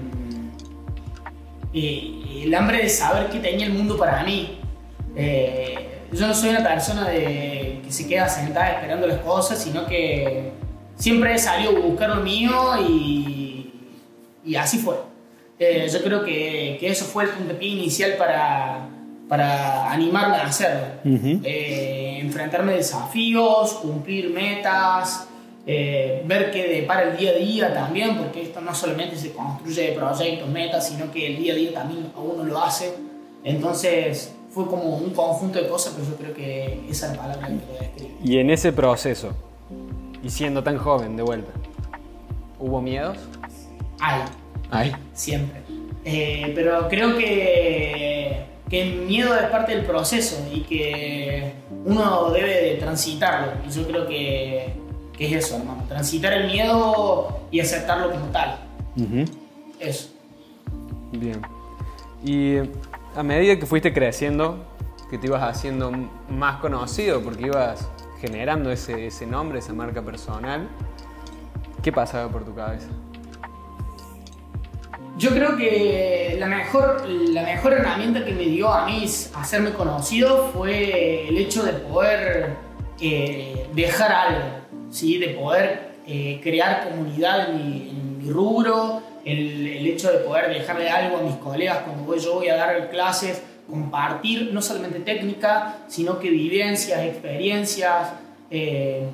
el 1.72 2.54
hambre 2.54 2.78
de 2.78 2.88
saber 2.88 3.28
que 3.28 3.40
tenía 3.40 3.66
el 3.66 3.72
mundo 3.72 3.98
para 3.98 4.22
mí. 4.22 4.60
yo 6.12 6.26
no 6.28 6.34
soy 6.34 6.50
una 6.50 6.62
persona 6.62 7.08
de 7.08 7.73
se 7.94 8.06
queda 8.08 8.28
sentada 8.28 8.72
esperando 8.72 9.06
las 9.06 9.18
cosas, 9.20 9.62
sino 9.62 9.86
que 9.86 10.52
siempre 10.96 11.34
he 11.34 11.38
salido 11.38 11.76
a 11.76 11.80
buscar 11.80 12.10
lo 12.10 12.22
mío 12.22 12.52
y, 12.86 13.72
y 14.44 14.56
así 14.56 14.78
fue. 14.78 14.96
Eh, 15.58 15.88
yo 15.90 16.02
creo 16.02 16.24
que, 16.24 16.76
que, 16.80 16.88
eso 16.88 17.04
fue 17.04 17.24
el 17.24 17.30
puntapié 17.30 17.68
inicial 17.68 18.14
para, 18.18 18.88
para 19.28 19.92
animarme 19.92 20.36
a 20.36 20.46
hacerlo. 20.46 20.86
Eh, 21.04 22.18
enfrentarme 22.20 22.72
a 22.72 22.76
desafíos, 22.76 23.74
cumplir 23.74 24.30
metas, 24.30 25.28
eh, 25.66 26.22
ver 26.26 26.50
qué 26.50 26.68
depara 26.68 27.04
el 27.04 27.16
día 27.16 27.30
a 27.30 27.34
día 27.34 27.74
también, 27.74 28.16
porque 28.16 28.42
esto 28.42 28.60
no 28.60 28.74
solamente 28.74 29.16
se 29.16 29.32
construye 29.32 29.90
de 29.90 29.92
proyectos, 29.92 30.48
metas, 30.48 30.88
sino 30.88 31.10
que 31.12 31.28
el 31.28 31.36
día 31.36 31.52
a 31.52 31.56
día 31.56 31.72
también 31.72 32.12
a 32.16 32.20
uno 32.20 32.42
lo 32.42 32.62
hace. 32.62 32.92
Entonces, 33.44 34.34
fue 34.54 34.66
como 34.66 34.96
un 34.96 35.10
conjunto 35.10 35.60
de 35.60 35.68
cosas, 35.68 35.94
pero 35.96 36.08
yo 36.08 36.16
creo 36.16 36.34
que 36.34 36.86
esa 36.88 37.06
es 37.06 37.16
la 37.16 37.22
palabra 37.22 37.48
que 37.48 37.54
lo 37.54 37.80
describe. 37.80 38.14
Y 38.22 38.38
en 38.38 38.50
ese 38.50 38.72
proceso, 38.72 39.32
Y 40.22 40.30
siendo 40.30 40.62
tan 40.62 40.78
joven, 40.78 41.16
de 41.16 41.22
vuelta. 41.22 41.50
¿Hubo 42.58 42.80
miedos? 42.80 43.18
Hay. 44.00 44.22
Hay. 44.70 44.96
Siempre. 45.12 45.60
Eh, 46.04 46.52
pero 46.54 46.88
creo 46.88 47.16
que, 47.16 48.46
que 48.70 48.82
el 48.82 49.02
miedo 49.02 49.34
es 49.34 49.50
parte 49.50 49.74
del 49.74 49.84
proceso 49.84 50.36
y 50.50 50.60
que 50.60 51.52
uno 51.84 52.30
debe 52.30 52.62
de 52.62 52.74
transitarlo. 52.76 53.52
Y 53.66 53.70
yo 53.70 53.86
creo 53.86 54.06
que, 54.06 54.72
que 55.18 55.26
es 55.26 55.44
eso, 55.44 55.56
hermano. 55.56 55.84
Transitar 55.88 56.32
el 56.32 56.46
miedo 56.46 57.40
y 57.50 57.60
aceptarlo 57.60 58.10
como 58.10 58.26
tal. 58.26 58.60
Eso. 59.80 60.08
Bien. 61.12 61.42
Y 62.24 62.56
a 63.14 63.22
medida 63.22 63.58
que 63.58 63.66
fuiste 63.66 63.92
creciendo, 63.92 64.64
que 65.10 65.18
te 65.18 65.26
ibas 65.26 65.42
haciendo 65.42 65.92
más 66.28 66.60
conocido 66.60 67.22
porque 67.22 67.46
ibas 67.46 67.88
generando 68.20 68.70
ese, 68.70 69.26
nombre, 69.26 69.58
esa 69.58 69.72
marca 69.72 70.02
personal, 70.02 70.68
¿qué 71.82 71.92
pasaba 71.92 72.30
por 72.30 72.44
tu 72.44 72.54
cabeza? 72.54 72.88
Yo 75.16 75.30
creo 75.30 75.56
que 75.56 76.36
la 76.40 76.46
mejor, 76.46 77.06
la 77.06 77.42
mejor 77.42 77.74
herramienta 77.74 78.24
que 78.24 78.32
me 78.32 78.44
dio 78.44 78.68
a 78.68 78.86
mí 78.86 79.04
hacerme 79.34 79.72
conocido 79.74 80.50
fue 80.52 81.28
el 81.28 81.36
hecho 81.38 81.62
de 81.62 81.72
poder 81.72 82.56
eh, 83.00 83.68
dejar 83.74 84.10
algo, 84.10 84.48
¿sí? 84.90 85.18
de 85.18 85.28
poder 85.28 85.94
eh, 86.06 86.40
crear 86.42 86.88
comunidad 86.88 87.50
en 87.50 87.60
en 87.60 88.18
mi 88.18 88.30
rubro, 88.30 89.02
el, 89.24 89.66
el, 89.66 89.86
hecho 89.86 90.10
de 90.10 90.18
poder 90.18 90.48
dejarle 90.48 90.88
algo 90.88 91.18
a 91.18 91.22
mis 91.22 91.36
colegas 91.36 91.78
cuando 91.84 92.16
yo 92.16 92.34
voy 92.34 92.48
a 92.48 92.56
dar 92.56 92.90
clases, 92.90 93.42
compartir 93.68 94.50
no 94.52 94.60
solamente 94.60 95.00
técnica, 95.00 95.78
sino 95.88 96.18
que 96.18 96.30
vivencias, 96.30 97.00
experiencias. 97.02 98.10
Eh, 98.50 99.06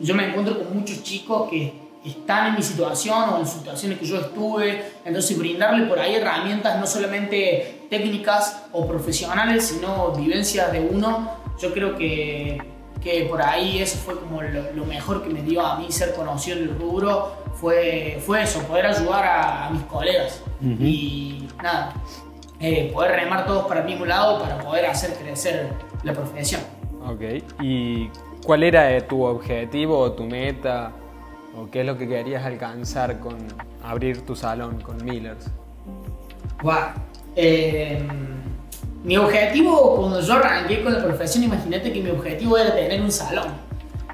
yo 0.00 0.14
me 0.14 0.28
encuentro 0.28 0.58
con 0.58 0.76
muchos 0.76 1.02
chicos 1.02 1.48
que 1.48 1.72
están 2.04 2.48
en 2.48 2.56
mi 2.56 2.62
situación 2.62 3.30
o 3.30 3.38
en 3.38 3.46
situaciones 3.46 3.98
que 3.98 4.06
yo 4.06 4.18
estuve, 4.18 4.82
entonces 5.04 5.38
brindarle 5.38 5.86
por 5.86 5.98
ahí 5.98 6.14
herramientas 6.14 6.78
no 6.80 6.86
solamente 6.86 7.86
técnicas 7.90 8.64
o 8.72 8.86
profesionales, 8.86 9.66
sino 9.66 10.12
vivencias 10.12 10.72
de 10.72 10.80
uno, 10.80 11.30
yo 11.60 11.72
creo 11.72 11.96
que, 11.96 12.58
que 13.02 13.24
por 13.24 13.42
ahí 13.42 13.80
eso 13.80 13.98
fue 13.98 14.18
como 14.18 14.42
lo, 14.42 14.84
mejor 14.84 15.22
que 15.22 15.30
me 15.30 15.42
dio 15.42 15.64
a 15.64 15.78
mí 15.78 15.90
ser 15.90 16.14
conocido 16.14 16.58
en 16.58 16.64
el 16.64 16.78
rubro, 16.78 17.32
fue, 17.54 18.20
fue 18.24 18.42
eso, 18.42 18.60
poder 18.62 18.86
ayudar 18.86 19.24
a, 19.24 19.70
mis 19.70 19.82
colegas 19.84 20.42
y 20.60 21.46
nada, 21.62 21.94
eh, 22.60 22.90
poder 22.92 23.12
remar 23.12 23.46
todos 23.46 23.66
para 23.66 23.80
el 23.80 23.86
mismo 23.86 24.04
lado 24.04 24.40
para 24.40 24.58
poder 24.58 24.86
hacer 24.86 25.14
crecer 25.14 25.68
la 26.02 26.12
profesión. 26.12 26.60
Ok, 27.06 27.42
¿y 27.60 28.10
cuál 28.44 28.62
era 28.62 29.06
tu 29.06 29.22
objetivo 29.24 29.98
o 29.98 30.12
tu 30.12 30.24
meta? 30.24 30.92
¿O 31.56 31.68
qué 31.70 31.80
es 31.80 31.86
lo 31.86 31.96
que 31.96 32.06
querías 32.06 32.44
alcanzar 32.44 33.18
con 33.18 33.36
abrir 33.82 34.24
tu 34.24 34.36
salón 34.36 34.80
con 34.80 35.04
Millers? 35.04 35.50
Wow. 36.62 36.74
Eh, 37.34 38.06
mi 39.02 39.16
objetivo, 39.16 39.96
cuando 39.96 40.20
yo 40.20 40.34
arranqué 40.34 40.82
con 40.82 40.92
la 40.92 41.02
profesión, 41.02 41.44
imagínate 41.44 41.92
que 41.92 42.00
mi 42.00 42.10
objetivo 42.10 42.58
era 42.58 42.74
tener 42.74 43.00
un 43.00 43.10
salón. 43.10 43.48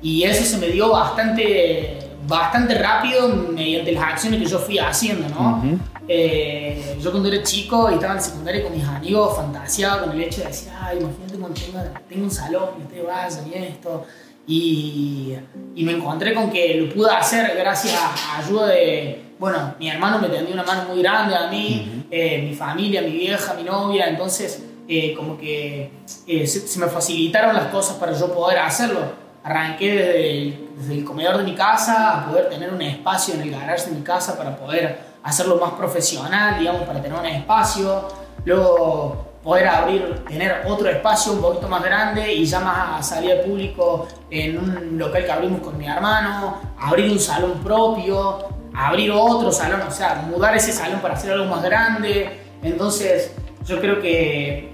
Y 0.01 0.23
eso 0.23 0.45
se 0.45 0.59
me 0.59 0.69
dio 0.69 0.91
bastante, 0.91 1.99
bastante 2.29 2.75
rápido 2.79 3.29
mediante 3.29 3.93
las 3.93 4.05
acciones 4.05 4.41
que 4.41 4.47
yo 4.47 4.59
fui 4.59 4.79
haciendo, 4.79 5.29
¿no? 5.29 5.63
Eh, 6.07 6.97
yo 7.03 7.11
cuando 7.11 7.29
era 7.29 7.43
chico 7.43 7.91
y 7.91 7.95
estaba 7.95 8.15
en 8.15 8.23
secundaria 8.23 8.63
con 8.63 8.73
mis 8.73 8.87
amigos, 8.87 9.35
fantaseaba 9.35 10.03
con 10.03 10.13
el 10.13 10.23
hecho 10.23 10.43
de 10.43 10.49
decir, 10.49 10.69
ay, 10.81 10.99
imagínate 10.99 11.39
cuando 11.39 11.61
tengo, 12.09 12.25
un 12.25 12.31
salón 12.31 12.69
y 12.79 12.83
ustedes 12.83 13.07
vayan 13.07 13.49
y 13.49 13.55
esto. 13.55 14.07
Y, 14.47 15.37
y, 15.75 15.83
me 15.83 15.91
encontré 15.91 16.33
con 16.33 16.51
que 16.51 16.75
lo 16.75 16.95
pude 16.95 17.11
hacer 17.11 17.57
gracias 17.59 17.95
a 17.97 18.39
ayuda 18.39 18.69
de, 18.69 19.33
bueno, 19.41 19.75
mi 19.81 19.91
hermano 19.91 20.21
me 20.21 20.29
tendió 20.29 20.55
una 20.55 20.63
mano 20.63 20.85
muy 20.89 21.03
grande 21.03 21.35
a 21.35 21.51
mí, 21.51 22.05
eh, 22.13 22.43
mi 22.49 22.55
familia, 22.55 23.03
mi 23.03 23.11
vieja, 23.11 23.55
mi 23.55 23.65
novia, 23.65 24.07
entonces 24.07 24.63
eh, 24.89 25.15
como 25.15 25.37
que 25.39 25.91
eh, 26.27 26.47
se, 26.47 26.79
me 26.79 26.87
facilitaron 26.87 27.55
las 27.55 27.67
cosas 27.67 27.97
para 27.97 28.13
yo 28.13 28.33
poder 28.33 28.59
hacerlo. 28.59 29.01
Arranqué 29.43 29.95
desde 29.95 30.67
desde 30.77 30.95
el 30.95 31.05
comedor 31.05 31.39
de 31.39 31.45
mi 31.45 31.55
casa 31.55 32.19
a 32.19 32.27
poder 32.27 32.49
tener 32.51 32.73
un 32.73 32.83
espacio 32.83 33.35
en 33.35 33.43
el 33.43 33.51
garage 33.51 33.87
de 33.87 33.93
mi 33.93 34.03
casa 34.03 34.37
para 34.37 34.57
poder 34.57 34.99
hacerlo 35.23 35.57
más 35.57 35.73
profesional, 35.73 36.59
digamos, 36.59 36.83
para 36.83 37.01
tener 37.01 37.19
un 37.19 37.27
espacio. 37.27 38.09
Luego 38.45 39.27
poder 39.43 39.69
abrir, 39.69 40.25
tener 40.29 40.63
otro 40.67 40.89
espacio 40.89 41.33
un 41.33 41.41
poquito 41.41 41.69
más 41.69 41.83
grande 41.83 42.35
y 42.35 42.45
ya 42.45 42.61
más 42.61 43.01
a 43.01 43.03
salida 43.03 43.43
público 43.43 44.07
en 44.29 44.59
un 44.59 44.99
local 44.99 45.25
que 45.25 45.33
abrimos 45.33 45.61
con 45.61 45.79
mi 45.79 45.87
hermano, 45.87 46.61
abrir 46.79 47.11
un 47.11 47.21
salón 47.21 47.61
propio, 47.63 48.49
abrir 48.75 49.11
otro 49.13 49.51
salón, 49.51 49.83
o 49.83 49.91
sea, 49.91 50.27
mudar 50.29 50.57
ese 50.57 50.73
salón 50.73 51.01
para 51.01 51.15
hacer 51.15 51.33
algo 51.33 51.47
más 51.47 51.63
grande. 51.63 52.41
Entonces, 52.63 53.33
yo 53.67 53.81
creo 53.81 54.01
que, 54.01 54.73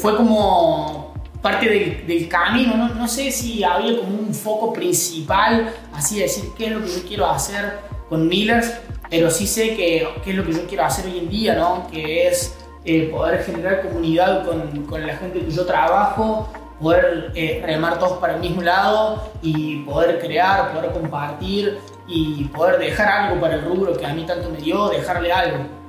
fue 0.00 0.16
como 0.16 1.14
parte 1.42 1.68
del, 1.68 2.06
del 2.06 2.28
camino, 2.28 2.76
¿no? 2.76 2.94
no 2.94 3.08
sé 3.08 3.30
si 3.30 3.62
había 3.62 3.98
como 3.98 4.18
un 4.18 4.34
foco 4.34 4.72
principal, 4.72 5.74
así 5.92 6.16
de 6.16 6.22
decir 6.22 6.44
qué 6.56 6.66
es 6.66 6.72
lo 6.72 6.80
que 6.82 6.88
yo 6.88 7.06
quiero 7.06 7.26
hacer 7.26 7.80
con 8.08 8.28
Millers, 8.28 8.72
pero 9.10 9.30
sí 9.30 9.46
sé 9.46 9.76
que, 9.76 10.08
qué 10.24 10.30
es 10.30 10.36
lo 10.36 10.44
que 10.44 10.52
yo 10.52 10.66
quiero 10.66 10.84
hacer 10.84 11.06
hoy 11.06 11.18
en 11.18 11.28
día, 11.28 11.54
¿no? 11.54 11.86
que 11.90 12.28
es 12.28 12.56
eh, 12.84 13.08
poder 13.10 13.42
generar 13.42 13.82
comunidad 13.82 14.46
con, 14.46 14.84
con, 14.86 15.06
la 15.06 15.16
gente 15.16 15.40
que 15.40 15.50
yo 15.50 15.66
trabajo, 15.66 16.50
poder 16.80 17.32
eh, 17.34 17.62
remar 17.64 17.98
todos 17.98 18.18
para 18.18 18.34
el 18.34 18.40
mismo 18.40 18.62
lado 18.62 19.30
y 19.42 19.76
poder 19.80 20.18
crear, 20.18 20.72
poder 20.72 20.92
compartir 20.92 21.78
y 22.06 22.44
poder 22.44 22.78
dejar 22.78 23.08
algo 23.08 23.40
para 23.40 23.54
el 23.54 23.64
rubro 23.64 23.96
que 23.96 24.04
a 24.04 24.12
mí 24.12 24.24
tanto 24.26 24.50
me 24.50 24.58
dio, 24.58 24.88
dejarle 24.88 25.32
algo. 25.32 25.83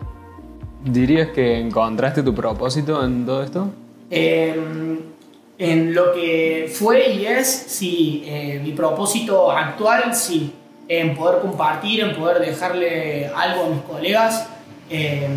¿Dirías 0.85 1.29
que 1.29 1.59
encontraste 1.59 2.21
tu 2.21 2.33
propósito 2.33 3.03
en 3.03 3.25
todo 3.25 3.43
esto? 3.43 3.69
Eh, 4.11 4.55
en 5.57 5.93
lo 5.95 6.13
que 6.13 6.71
fue 6.71 7.09
y 7.11 7.25
es, 7.25 7.47
sí, 7.47 8.23
eh, 8.25 8.59
mi 8.63 8.71
propósito 8.73 9.51
actual, 9.51 10.13
sí, 10.13 10.53
en 10.87 11.15
poder 11.15 11.41
compartir, 11.41 12.01
en 12.01 12.15
poder 12.15 12.39
dejarle 12.39 13.27
algo 13.27 13.63
a 13.65 13.69
mis 13.69 13.81
colegas. 13.81 14.47
Eh, 14.89 15.27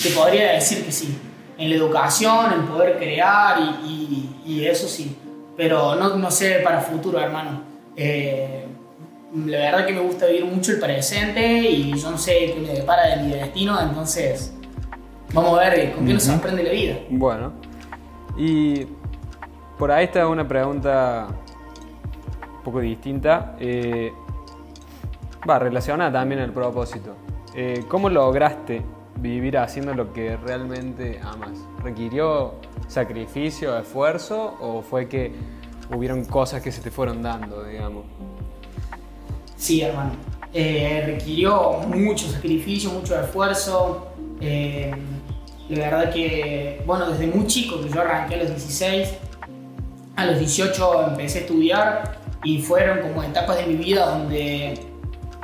te 0.00 0.10
podría 0.10 0.52
decir 0.52 0.84
que 0.84 0.92
sí. 0.92 1.18
En 1.58 1.68
la 1.68 1.76
educación, 1.76 2.52
en 2.52 2.66
poder 2.66 2.98
crear 2.98 3.58
y, 3.84 4.28
y, 4.46 4.64
eso 4.64 4.86
sí. 4.86 5.16
Pero 5.56 5.96
no, 5.96 6.16
no, 6.16 6.30
sé 6.30 6.60
para 6.60 6.80
futuro, 6.80 7.20
hermano. 7.20 7.62
Eh, 7.96 8.64
la 9.34 9.58
verdad 9.58 9.86
que 9.86 9.92
me 9.94 10.00
gusta 10.00 10.26
vivir 10.26 10.44
mucho 10.44 10.72
el 10.72 10.80
presente 10.80 11.58
y 11.58 11.96
yo 11.98 12.10
no 12.10 12.18
sé 12.18 12.52
qué 12.54 12.60
me 12.60 12.68
depara 12.68 13.16
de 13.16 13.22
mi 13.22 13.32
destino, 13.32 13.80
entonces 13.80 14.52
vamos 15.32 15.58
a 15.58 15.70
ver 15.70 15.92
con 15.92 16.06
qué 16.06 16.14
nos 16.14 16.22
sorprende 16.22 16.62
la 16.62 16.72
vida. 16.72 16.96
Bueno, 17.08 17.52
y 18.36 18.86
por 19.78 19.90
ahí 19.90 20.04
está 20.04 20.28
una 20.28 20.46
pregunta 20.46 21.28
un 22.58 22.62
poco 22.62 22.80
distinta. 22.80 23.56
Eh, 23.58 24.12
va, 25.48 25.58
relacionada 25.58 26.12
también 26.12 26.40
al 26.40 26.52
propósito. 26.52 27.16
Eh, 27.54 27.84
¿Cómo 27.88 28.08
lograste 28.10 28.82
vivir 29.16 29.58
haciendo 29.58 29.94
lo 29.94 30.12
que 30.12 30.36
realmente 30.36 31.20
amas? 31.22 31.58
¿Requirió 31.82 32.54
sacrificio, 32.86 33.78
esfuerzo 33.78 34.56
o 34.60 34.82
fue 34.82 35.08
que 35.08 35.32
hubieron 35.94 36.24
cosas 36.26 36.62
que 36.62 36.70
se 36.70 36.82
te 36.82 36.90
fueron 36.90 37.22
dando, 37.22 37.64
digamos? 37.64 38.04
Sí, 39.62 39.80
hermano. 39.80 40.10
Eh, 40.52 41.04
requirió 41.06 41.74
mucho 41.86 42.28
sacrificio, 42.28 42.90
mucho 42.90 43.14
esfuerzo. 43.20 44.08
Eh, 44.40 44.92
verdad 45.68 46.12
que, 46.12 46.82
bueno, 46.84 47.08
desde 47.08 47.28
muy 47.28 47.46
chico, 47.46 47.80
que 47.80 47.88
yo 47.88 48.00
arranqué 48.00 48.34
a 48.34 48.38
los 48.38 48.48
16, 48.48 49.08
a 50.16 50.26
los 50.26 50.40
18 50.40 51.10
empecé 51.10 51.38
a 51.38 51.40
estudiar 51.42 52.18
y 52.42 52.58
fueron 52.60 53.02
como 53.02 53.22
etapas 53.22 53.56
de 53.58 53.66
mi 53.66 53.76
vida 53.76 54.04
donde 54.06 54.80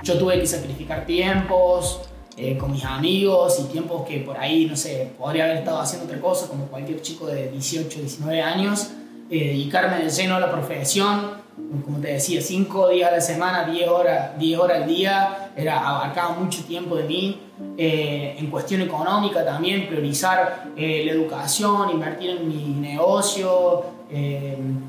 yo 0.02 0.18
tuve 0.18 0.40
que 0.40 0.48
sacrificar 0.48 1.06
tiempos, 1.06 2.00
eh, 2.36 2.58
con 2.58 2.72
mis 2.72 2.84
amigos 2.84 3.60
y 3.60 3.72
tiempos 3.72 4.04
que 4.04 4.18
por 4.18 4.36
ahí, 4.36 4.66
no 4.66 4.74
sé, 4.74 5.12
podría 5.16 5.44
haber 5.44 5.58
estado 5.58 5.78
haciendo 5.78 6.06
otra 6.06 6.20
cosa, 6.20 6.48
como 6.48 6.64
cualquier 6.66 7.00
chico 7.02 7.28
de 7.28 7.52
18, 7.52 8.00
19 8.00 8.42
años, 8.42 8.90
eh, 9.30 9.46
dedicarme 9.46 10.02
de 10.02 10.10
lleno 10.10 10.34
a 10.34 10.40
la 10.40 10.50
profesión, 10.50 11.46
como 11.84 11.98
te 11.98 12.08
decía, 12.14 12.40
5 12.40 12.88
días 12.88 13.10
a 13.10 13.16
la 13.16 13.20
semana, 13.20 13.64
10 13.64 13.88
horas, 13.88 14.38
10 14.38 14.58
horas 14.58 14.82
al 14.82 14.88
día, 14.88 15.50
era, 15.56 15.88
abarcaba 15.88 16.34
mucho 16.34 16.64
tiempo 16.64 16.96
de 16.96 17.04
mí. 17.04 17.40
Eh, 17.76 18.36
en 18.38 18.50
cuestión 18.50 18.80
económica 18.82 19.44
también, 19.44 19.88
priorizar 19.88 20.70
la 20.76 21.12
educación, 21.12 21.90
invertir 21.90 22.30
en 22.30 22.48
mi 22.48 22.88
negocio, 22.88 23.84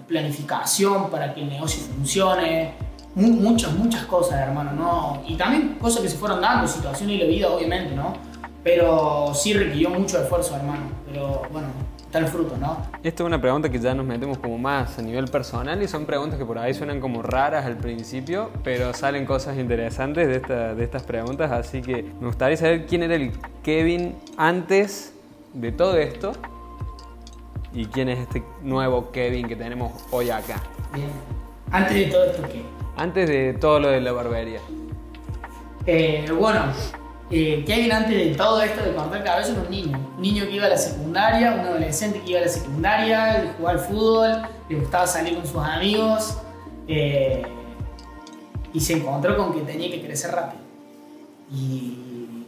planificación 0.07 1.09
para 1.09 1.33
que 1.33 1.41
el 1.41 1.49
negocio 1.49 1.81
funcione, 1.95 2.73
muchas, 3.15 3.73
muchas 3.73 4.05
cosas, 4.05 4.39
hermano, 4.39 4.71
¿no? 4.73 5.23
Y 5.27 5.35
también 5.35 5.77
cosas 5.79 6.01
que 6.01 6.09
se 6.09 6.17
fueron 6.17 6.41
dando, 6.41 6.67
situaciones 6.67 7.17
y 7.17 7.19
la 7.19 7.25
vida, 7.25 7.49
obviamente, 7.49 7.95
¿no? 7.95 8.13
Pero 8.63 9.33
sí 9.33 9.53
requirió 9.53 9.89
mucho 9.89 10.21
esfuerzo, 10.21 10.55
hermano. 10.55 10.83
Pero 11.05 11.41
bueno, 11.51 11.67
el 12.17 12.27
fruto, 12.27 12.57
¿no? 12.57 12.77
Esto 13.03 13.23
es 13.23 13.27
una 13.27 13.39
pregunta 13.39 13.69
que 13.69 13.79
ya 13.79 13.93
nos 13.93 14.05
metemos 14.05 14.39
como 14.39 14.57
más 14.57 14.97
a 14.97 15.01
nivel 15.01 15.25
personal 15.25 15.81
y 15.81 15.87
son 15.87 16.05
preguntas 16.05 16.39
que 16.39 16.45
por 16.45 16.57
ahí 16.57 16.73
suenan 16.73 16.99
como 16.99 17.21
raras 17.21 17.65
al 17.65 17.77
principio, 17.77 18.49
pero 18.63 18.93
salen 18.93 19.25
cosas 19.25 19.57
interesantes 19.57 20.27
de, 20.27 20.37
esta, 20.37 20.73
de 20.73 20.83
estas 20.83 21.03
preguntas, 21.03 21.51
así 21.51 21.81
que 21.81 22.03
me 22.19 22.27
gustaría 22.27 22.57
saber 22.57 22.85
quién 22.87 23.03
era 23.03 23.15
el 23.15 23.31
Kevin 23.63 24.15
antes 24.37 25.13
de 25.53 25.71
todo 25.71 25.97
esto 25.97 26.31
y 27.73 27.85
quién 27.85 28.09
es 28.09 28.19
este 28.19 28.43
nuevo 28.63 29.11
Kevin 29.11 29.47
que 29.47 29.55
tenemos 29.55 29.91
hoy 30.11 30.31
acá. 30.31 30.61
Bien. 30.93 31.09
Antes 31.71 31.93
de 31.93 32.05
todo 32.05 32.23
esto, 32.25 32.43
¿qué? 32.51 32.63
Antes 32.97 33.29
de 33.29 33.53
todo 33.53 33.79
lo 33.79 33.89
de 33.89 34.01
la 34.01 34.11
barbería. 34.11 34.59
Eh, 35.85 36.25
bueno, 36.37 36.61
eh, 37.31 37.63
Kevin 37.65 37.91
antes 37.91 38.15
de 38.15 38.35
todo 38.35 38.61
esto 38.61 38.83
de 38.83 38.93
cortar 38.93 39.23
cabeza 39.23 39.51
era 39.51 39.61
un 39.61 39.69
niño. 39.69 39.97
Un 40.15 40.21
niño 40.21 40.45
que 40.45 40.51
iba 40.51 40.65
a 40.65 40.69
la 40.69 40.77
secundaria, 40.77 41.53
un 41.53 41.59
adolescente 41.59 42.21
que 42.21 42.31
iba 42.31 42.39
a 42.39 42.43
la 42.43 42.49
secundaria, 42.49 43.41
que 43.41 43.47
jugaba 43.57 43.79
al 43.79 43.85
fútbol, 43.85 44.41
le 44.67 44.75
gustaba 44.75 45.05
salir 45.05 45.35
con 45.35 45.45
sus 45.45 45.61
amigos 45.61 46.37
eh, 46.87 47.43
y 48.73 48.79
se 48.79 48.93
encontró 48.93 49.37
con 49.37 49.53
que 49.53 49.61
tenía 49.61 49.91
que 49.91 50.01
crecer 50.01 50.31
rápido. 50.31 50.63
Y 51.51 52.45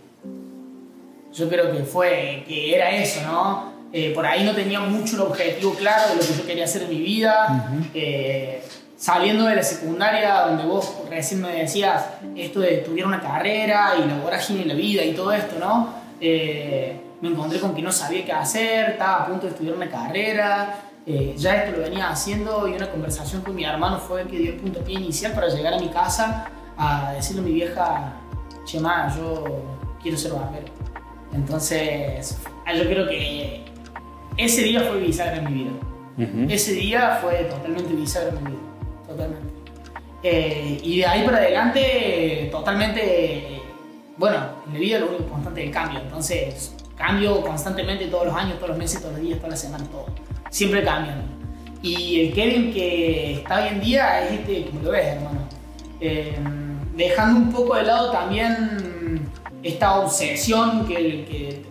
yo 1.33 1.47
creo 1.47 1.71
que 1.71 1.83
fue, 1.83 2.43
que 2.47 2.75
era 2.75 2.91
eso, 2.91 3.21
¿no? 3.23 3.71
Eh, 3.93 4.13
por 4.15 4.25
ahí 4.25 4.43
no 4.43 4.55
tenía 4.55 4.79
mucho 4.79 5.15
un 5.17 5.23
objetivo 5.23 5.73
claro 5.73 6.09
de 6.09 6.15
lo 6.15 6.21
que 6.21 6.33
yo 6.33 6.45
quería 6.45 6.63
hacer 6.63 6.83
en 6.83 6.89
mi 6.89 7.01
vida 7.01 7.69
saliendo 9.01 9.45
de 9.45 9.55
la 9.55 9.63
secundaria, 9.63 10.41
donde 10.41 10.63
vos 10.63 10.93
recién 11.09 11.41
me 11.41 11.51
decías 11.51 12.05
esto 12.35 12.59
de 12.59 12.81
estudiar 12.81 13.07
una 13.07 13.19
carrera 13.19 13.93
y 13.97 14.07
la 14.07 14.15
vorágine 14.17 14.61
en 14.61 14.67
la 14.67 14.75
vida 14.75 15.03
y 15.03 15.15
todo 15.15 15.31
esto, 15.31 15.57
¿no? 15.59 15.89
Eh, 16.19 17.01
me 17.19 17.29
encontré 17.29 17.59
con 17.59 17.73
que 17.73 17.81
no 17.81 17.91
sabía 17.91 18.23
qué 18.23 18.31
hacer, 18.31 18.91
estaba 18.91 19.23
a 19.23 19.25
punto 19.25 19.47
de 19.47 19.53
estudiar 19.53 19.75
una 19.75 19.89
carrera, 19.89 20.81
eh, 21.07 21.33
ya 21.35 21.63
esto 21.63 21.77
lo 21.77 21.83
venía 21.83 22.09
haciendo 22.09 22.67
y 22.67 22.73
una 22.73 22.91
conversación 22.91 23.41
con 23.41 23.55
mi 23.55 23.63
hermano 23.63 23.97
fue 23.97 24.27
que 24.27 24.37
dio 24.37 24.51
el 24.51 24.57
puntapié 24.57 24.99
inicial 24.99 25.31
para 25.31 25.47
llegar 25.47 25.73
a 25.73 25.79
mi 25.79 25.89
casa 25.89 26.45
a 26.77 27.13
decirle 27.13 27.41
a 27.41 27.45
mi 27.45 27.53
vieja, 27.53 28.13
Chema, 28.65 29.11
yo 29.17 29.63
quiero 29.99 30.15
ser 30.15 30.33
barbero. 30.33 30.71
Entonces, 31.33 32.37
yo 32.71 32.83
creo 32.83 33.07
que 33.07 33.65
ese 34.37 34.61
día 34.61 34.81
fue 34.81 34.99
bisagra 34.99 35.37
en 35.37 35.45
mi 35.45 35.63
vida. 35.63 36.53
Ese 36.53 36.73
día 36.73 37.17
fue 37.19 37.45
totalmente 37.45 37.95
bisagra 37.95 38.29
en 38.29 38.43
mi 38.43 38.51
vida 38.51 38.70
totalmente. 39.11 39.53
Eh, 40.23 40.79
y 40.83 40.97
de 40.99 41.05
ahí 41.05 41.23
para 41.25 41.37
adelante, 41.37 42.49
totalmente, 42.51 43.61
bueno, 44.17 44.37
en 44.67 44.73
la 44.73 44.79
vida 44.79 44.99
lo 44.99 45.09
único 45.09 45.25
constante 45.25 45.61
es 45.61 45.67
el 45.67 45.73
cambio. 45.73 45.99
Entonces, 45.99 46.75
cambio 46.95 47.41
constantemente 47.41 48.05
todos 48.07 48.27
los 48.27 48.35
años, 48.35 48.55
todos 48.55 48.69
los 48.69 48.77
meses, 48.77 49.01
todos 49.01 49.13
los 49.15 49.23
días, 49.23 49.37
todas 49.37 49.51
las 49.51 49.61
semanas, 49.61 49.89
todo. 49.89 50.05
Siempre 50.49 50.83
cambian. 50.83 51.23
Y 51.81 52.27
el 52.27 52.33
Kevin 52.33 52.71
que 52.71 53.33
está 53.33 53.63
hoy 53.63 53.69
en 53.69 53.81
día 53.81 54.23
es 54.23 54.39
este 54.39 54.65
como 54.65 54.81
lo 54.83 54.91
ves, 54.91 55.07
hermano. 55.07 55.39
Eh, 55.99 56.35
dejando 56.95 57.39
un 57.39 57.51
poco 57.51 57.75
de 57.75 57.83
lado 57.83 58.11
también 58.11 59.27
esta 59.63 59.99
obsesión 59.99 60.87
que, 60.87 60.93
que 61.25 61.65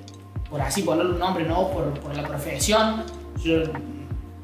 por 0.48 0.60
así 0.60 0.82
ponerle 0.82 1.12
un 1.12 1.18
nombre, 1.20 1.44
¿no? 1.44 1.70
Por, 1.70 1.94
por 2.00 2.16
la 2.16 2.26
profesión. 2.26 3.04
Yo 3.42 3.62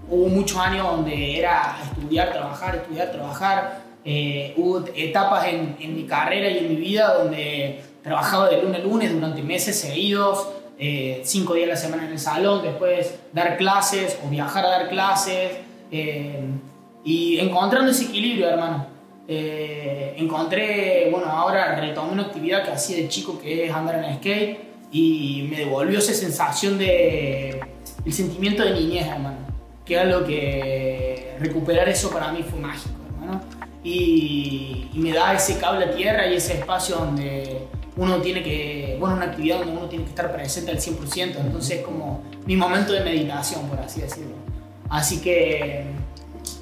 Hubo 0.09 0.29
muchos 0.29 0.57
años 0.59 0.87
donde 0.87 1.37
era 1.39 1.79
estudiar, 1.83 2.33
trabajar, 2.33 2.77
estudiar, 2.77 3.11
trabajar. 3.11 3.83
Eh, 4.05 4.55
hubo 4.57 4.85
etapas 4.95 5.47
en, 5.49 5.77
en, 5.81 5.97
mi 5.97 6.05
carrera 6.05 6.49
y 6.49 6.59
en 6.59 6.69
mi 6.69 6.77
vida 6.77 7.13
donde 7.15 7.81
trabajaba 8.05 8.49
de 8.49 8.63
lunes 8.63 8.81
a 8.81 8.85
lunes 8.85 9.13
durante 9.13 9.43
meses 9.43 9.81
seguidos, 9.81 10.47
eh, 10.79 11.23
cinco 11.25 11.55
días 11.55 11.67
a 11.67 11.71
la 11.71 11.77
semana 11.77 12.07
en 12.07 12.13
el 12.13 12.19
salón, 12.21 12.63
después 12.63 13.19
dar 13.33 13.57
clases 13.57 14.17
o 14.25 14.31
viajar 14.31 14.65
a 14.65 14.69
dar 14.69 14.89
clases. 14.89 15.53
Eh, 15.91 16.41
y 17.05 17.41
encontrando 17.41 17.91
ese 17.91 18.05
equilibrio, 18.05 18.49
hermano. 18.49 18.87
encontré, 19.27 21.09
bueno, 21.11 21.27
ahora 21.27 21.81
retomé 21.81 22.13
una 22.13 22.23
actividad 22.23 22.65
que 22.65 22.71
hacía 22.71 22.97
de 22.99 23.09
chico 23.09 23.41
que 23.41 23.67
es 23.67 23.73
andar 23.73 24.05
en 24.05 24.17
skate 24.19 24.59
y 24.93 25.49
me 25.51 25.59
devolvió 25.59 25.99
esa 25.99 26.15
sensación 26.15 26.79
de 26.79 27.61
el 28.05 28.13
sentimiento 28.13 28.63
de 28.63 28.71
niñez, 28.71 29.07
hermano 29.07 29.46
que 29.87 29.95
era 29.95 30.05
lo 30.05 30.25
que 30.27 31.37
recuperar 31.39 31.89
eso 31.89 32.11
para 32.11 32.33
mí 32.33 32.43
fue 32.43 32.59
mágico, 32.59 32.95
hermano. 33.09 33.41
Y, 33.85 34.91
me 34.95 35.13
da 35.13 35.35
ese 35.35 35.59
cable 35.59 35.85
a 35.85 35.95
tierra 35.95 36.27
y 36.27 36.35
ese 36.35 36.55
espacio 36.55 36.97
donde 36.97 37.69
uno 37.97 38.17
tiene 38.17 38.43
que, 38.43 38.97
bueno, 38.99 39.15
una 39.15 39.27
actividad 39.27 39.59
donde 39.59 39.73
uno 39.73 39.87
tiene 39.89 40.05
que 40.05 40.11
estar 40.11 40.35
presente 40.35 40.71
al 40.73 40.79
100%, 40.79 41.37
entonces 41.39 41.79
es 41.79 41.85
como 41.85 42.23
mi 42.47 42.57
momento 42.57 42.93
de 42.93 43.01
meditación, 43.01 43.69
por 43.69 43.79
así 43.79 44.01
decirlo. 44.01 44.35
Así 44.89 45.21
que, 45.21 45.85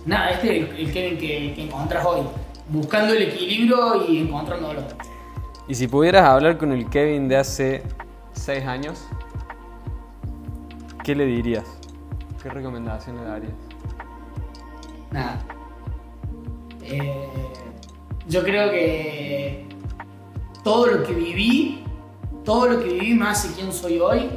nada, 0.05 0.31
este 0.31 0.59
es 0.59 0.79
el, 0.79 0.93
Kevin 0.93 1.17
que, 1.19 1.55
que 1.55 1.71
hoy, 2.05 2.23
buscando 2.69 3.15
el 3.15 3.23
equilibrio 3.23 4.05
y 4.07 4.19
encontrándolo. 4.19 4.83
Y 5.67 5.75
si 5.75 5.89
pudieras 5.89 6.25
hablar 6.25 6.59
con 6.59 6.73
el 6.73 6.91
Kevin 6.91 7.29
de 7.29 7.37
hace 7.37 7.83
6 8.33 8.67
años, 8.67 9.07
¿qué 11.05 11.15
le 11.15 11.25
dirías? 11.25 11.84
¿Qué 12.45 12.51
recomendación 12.51 13.17
le 13.17 13.25
darías? 13.25 13.53
Nada. 15.11 15.43
Eh, 16.83 17.27
yo 18.29 18.43
creo 18.43 18.71
que 18.71 19.67
todo 20.63 20.89
lo 20.89 21.03
que 21.03 21.15
viví, 21.15 21.83
todo 22.45 22.67
lo 22.67 22.81
que 22.81 22.91
viví 22.91 23.15
más 23.15 23.47
hace 23.47 23.55
quién 23.55 23.73
soy 23.73 23.99
hoy. 23.99 24.29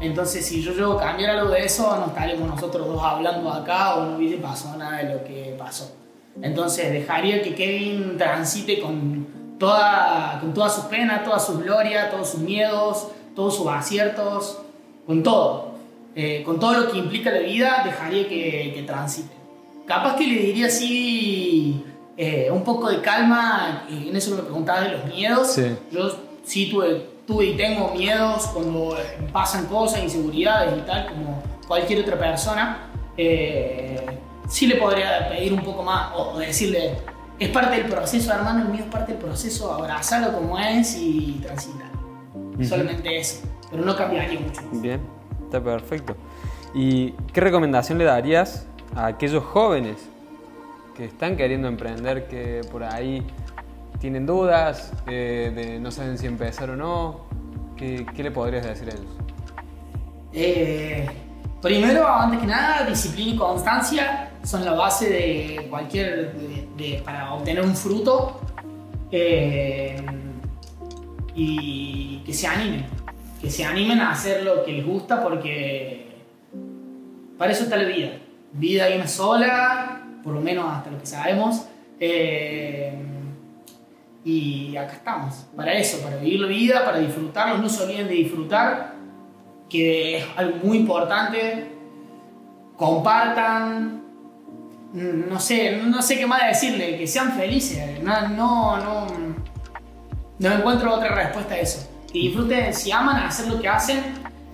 Entonces, 0.00 0.46
si 0.46 0.62
yo 0.62 0.72
llego 0.72 0.94
a 0.94 1.02
cambiar 1.02 1.36
algo 1.36 1.50
de 1.50 1.66
eso, 1.66 1.94
no 1.94 2.06
estaríamos 2.06 2.48
nosotros 2.48 2.86
dos 2.86 3.02
hablando 3.02 3.52
acá 3.52 3.96
o 3.96 4.06
no 4.06 4.16
hubiese 4.16 4.38
pasado 4.38 4.78
nada 4.78 5.02
de 5.02 5.14
lo 5.14 5.22
que 5.22 5.54
pasó. 5.58 5.94
Entonces, 6.40 6.90
dejaría 6.90 7.42
que 7.42 7.54
Kevin 7.54 8.16
transite 8.16 8.80
con 8.80 9.26
toda, 9.58 10.38
con 10.40 10.54
todas 10.54 10.74
sus 10.74 10.84
penas, 10.84 11.22
todas 11.22 11.44
sus 11.44 11.62
glorias, 11.62 12.10
todos 12.10 12.30
sus 12.30 12.40
miedos, 12.40 13.08
todos 13.36 13.54
sus 13.54 13.66
aciertos, 13.66 14.58
con 15.06 15.22
todo. 15.22 15.71
Eh, 16.14 16.42
con 16.44 16.60
todo 16.60 16.74
lo 16.74 16.92
que 16.92 16.98
implica 16.98 17.30
la 17.30 17.38
vida, 17.38 17.82
dejaría 17.84 18.28
que, 18.28 18.84
transite. 18.86 19.34
Capaz 19.86 20.16
que 20.16 20.26
le 20.26 20.36
diría 20.36 20.66
así 20.66 21.84
eh, 22.16 22.50
un 22.52 22.62
poco 22.62 22.88
de 22.88 23.00
calma, 23.00 23.86
en 23.88 24.14
eso 24.14 24.34
me 24.36 24.42
preguntaba 24.42 24.82
de 24.82 24.90
los 24.90 25.04
miedos. 25.06 25.58
Yo 25.90 26.16
sí 26.44 26.70
tuve, 26.70 27.06
tuve 27.26 27.46
y 27.46 27.56
tengo 27.56 27.94
miedos 27.94 28.46
cuando 28.48 28.96
pasan 29.32 29.66
cosas, 29.66 30.02
inseguridades 30.02 30.78
y 30.78 30.80
tal, 30.82 31.08
como 31.08 31.42
cualquier 31.66 32.00
otra 32.00 32.18
persona. 32.18 32.90
Eh, 33.16 34.04
sí 34.48 34.66
le 34.66 34.76
podría 34.76 35.28
pedir 35.30 35.52
un 35.52 35.60
poco 35.60 35.82
más 35.82 36.12
o 36.14 36.38
decirle, 36.38 36.92
es 37.38 37.48
parte 37.48 37.76
del 37.76 37.90
proceso, 37.90 38.32
hermano, 38.32 38.62
el 38.62 38.68
mío 38.68 38.84
es 38.84 38.90
parte 38.90 39.12
del 39.12 39.20
proceso, 39.20 39.72
abrazarlo 39.72 40.32
como 40.32 40.58
es 40.58 40.96
y 40.96 41.40
transitar. 41.42 41.90
Solamente 42.62 43.18
eso, 43.18 43.42
pero 43.70 43.84
no 43.84 43.96
cambiaría 43.96 44.38
mucho. 44.38 44.60
Bien. 44.72 45.00
Perfecto. 45.60 46.16
¿Y 46.74 47.10
qué 47.32 47.40
recomendación 47.40 47.98
le 47.98 48.04
darías 48.04 48.66
a 48.96 49.06
aquellos 49.06 49.44
jóvenes 49.44 49.96
que 50.96 51.04
están 51.04 51.36
queriendo 51.36 51.68
emprender, 51.68 52.28
que 52.28 52.62
por 52.70 52.82
ahí 52.84 53.26
tienen 54.00 54.26
dudas, 54.26 54.92
eh, 55.06 55.78
no 55.80 55.90
saben 55.90 56.18
si 56.18 56.26
empezar 56.26 56.70
o 56.70 56.76
no? 56.76 57.20
¿Qué, 57.76 58.06
le 58.16 58.30
podrías 58.30 58.64
decir 58.64 58.88
a 58.88 58.92
ellos? 58.92 59.16
Eh, 60.32 61.06
primero, 61.60 62.06
antes 62.06 62.40
que 62.40 62.46
nada, 62.46 62.86
disciplina 62.86 63.34
y 63.34 63.36
constancia 63.36 64.30
son 64.44 64.64
la 64.64 64.72
base 64.72 65.08
de 65.08 65.66
cualquier, 65.68 66.32
para 67.04 67.34
obtener 67.34 67.62
un 67.64 67.74
fruto 67.74 68.40
eh, 69.10 69.96
y 71.34 72.22
que 72.24 72.32
se 72.32 72.46
animen 72.46 73.01
que 73.42 73.50
se 73.50 73.64
animen 73.64 73.98
a 73.98 74.12
hacer 74.12 74.44
lo 74.44 74.64
que 74.64 74.72
les 74.72 74.86
gusta 74.86 75.20
porque 75.20 76.06
para 77.36 77.50
eso 77.50 77.64
está 77.64 77.76
la 77.76 77.84
vida. 77.84 78.12
Vida 78.52 78.84
hay 78.84 78.94
una 78.94 79.08
sola, 79.08 80.00
por 80.22 80.32
lo 80.32 80.40
menos 80.40 80.72
hasta 80.72 80.90
lo 80.90 80.98
que 80.98 81.06
sabemos. 81.06 81.66
Eh, 81.98 82.94
y 84.24 84.76
acá 84.76 84.92
estamos, 84.92 85.46
para 85.56 85.72
eso, 85.72 86.00
para 86.04 86.18
vivir 86.18 86.40
la 86.40 86.46
vida, 86.46 86.84
para 86.84 86.98
disfrutarlo. 86.98 87.58
No 87.58 87.68
se 87.68 87.82
olviden 87.82 88.06
de 88.06 88.14
disfrutar, 88.14 88.94
que 89.68 90.18
es 90.18 90.24
algo 90.36 90.58
muy 90.62 90.78
importante. 90.78 91.66
Compartan, 92.76 94.04
no 94.92 95.40
sé, 95.40 95.78
no 95.78 96.00
sé 96.00 96.16
qué 96.16 96.26
más 96.26 96.46
decirle, 96.46 96.96
que 96.96 97.08
sean 97.08 97.32
felices. 97.32 98.00
No, 98.04 98.28
no, 98.28 99.06
no 100.38 100.52
encuentro 100.52 100.94
otra 100.94 101.12
respuesta 101.12 101.54
a 101.54 101.58
eso 101.58 101.91
que 102.12 102.18
disfruten, 102.18 102.74
si 102.74 102.92
aman 102.92 103.16
hacer 103.16 103.52
lo 103.52 103.60
que 103.60 103.68
hacen, 103.68 104.02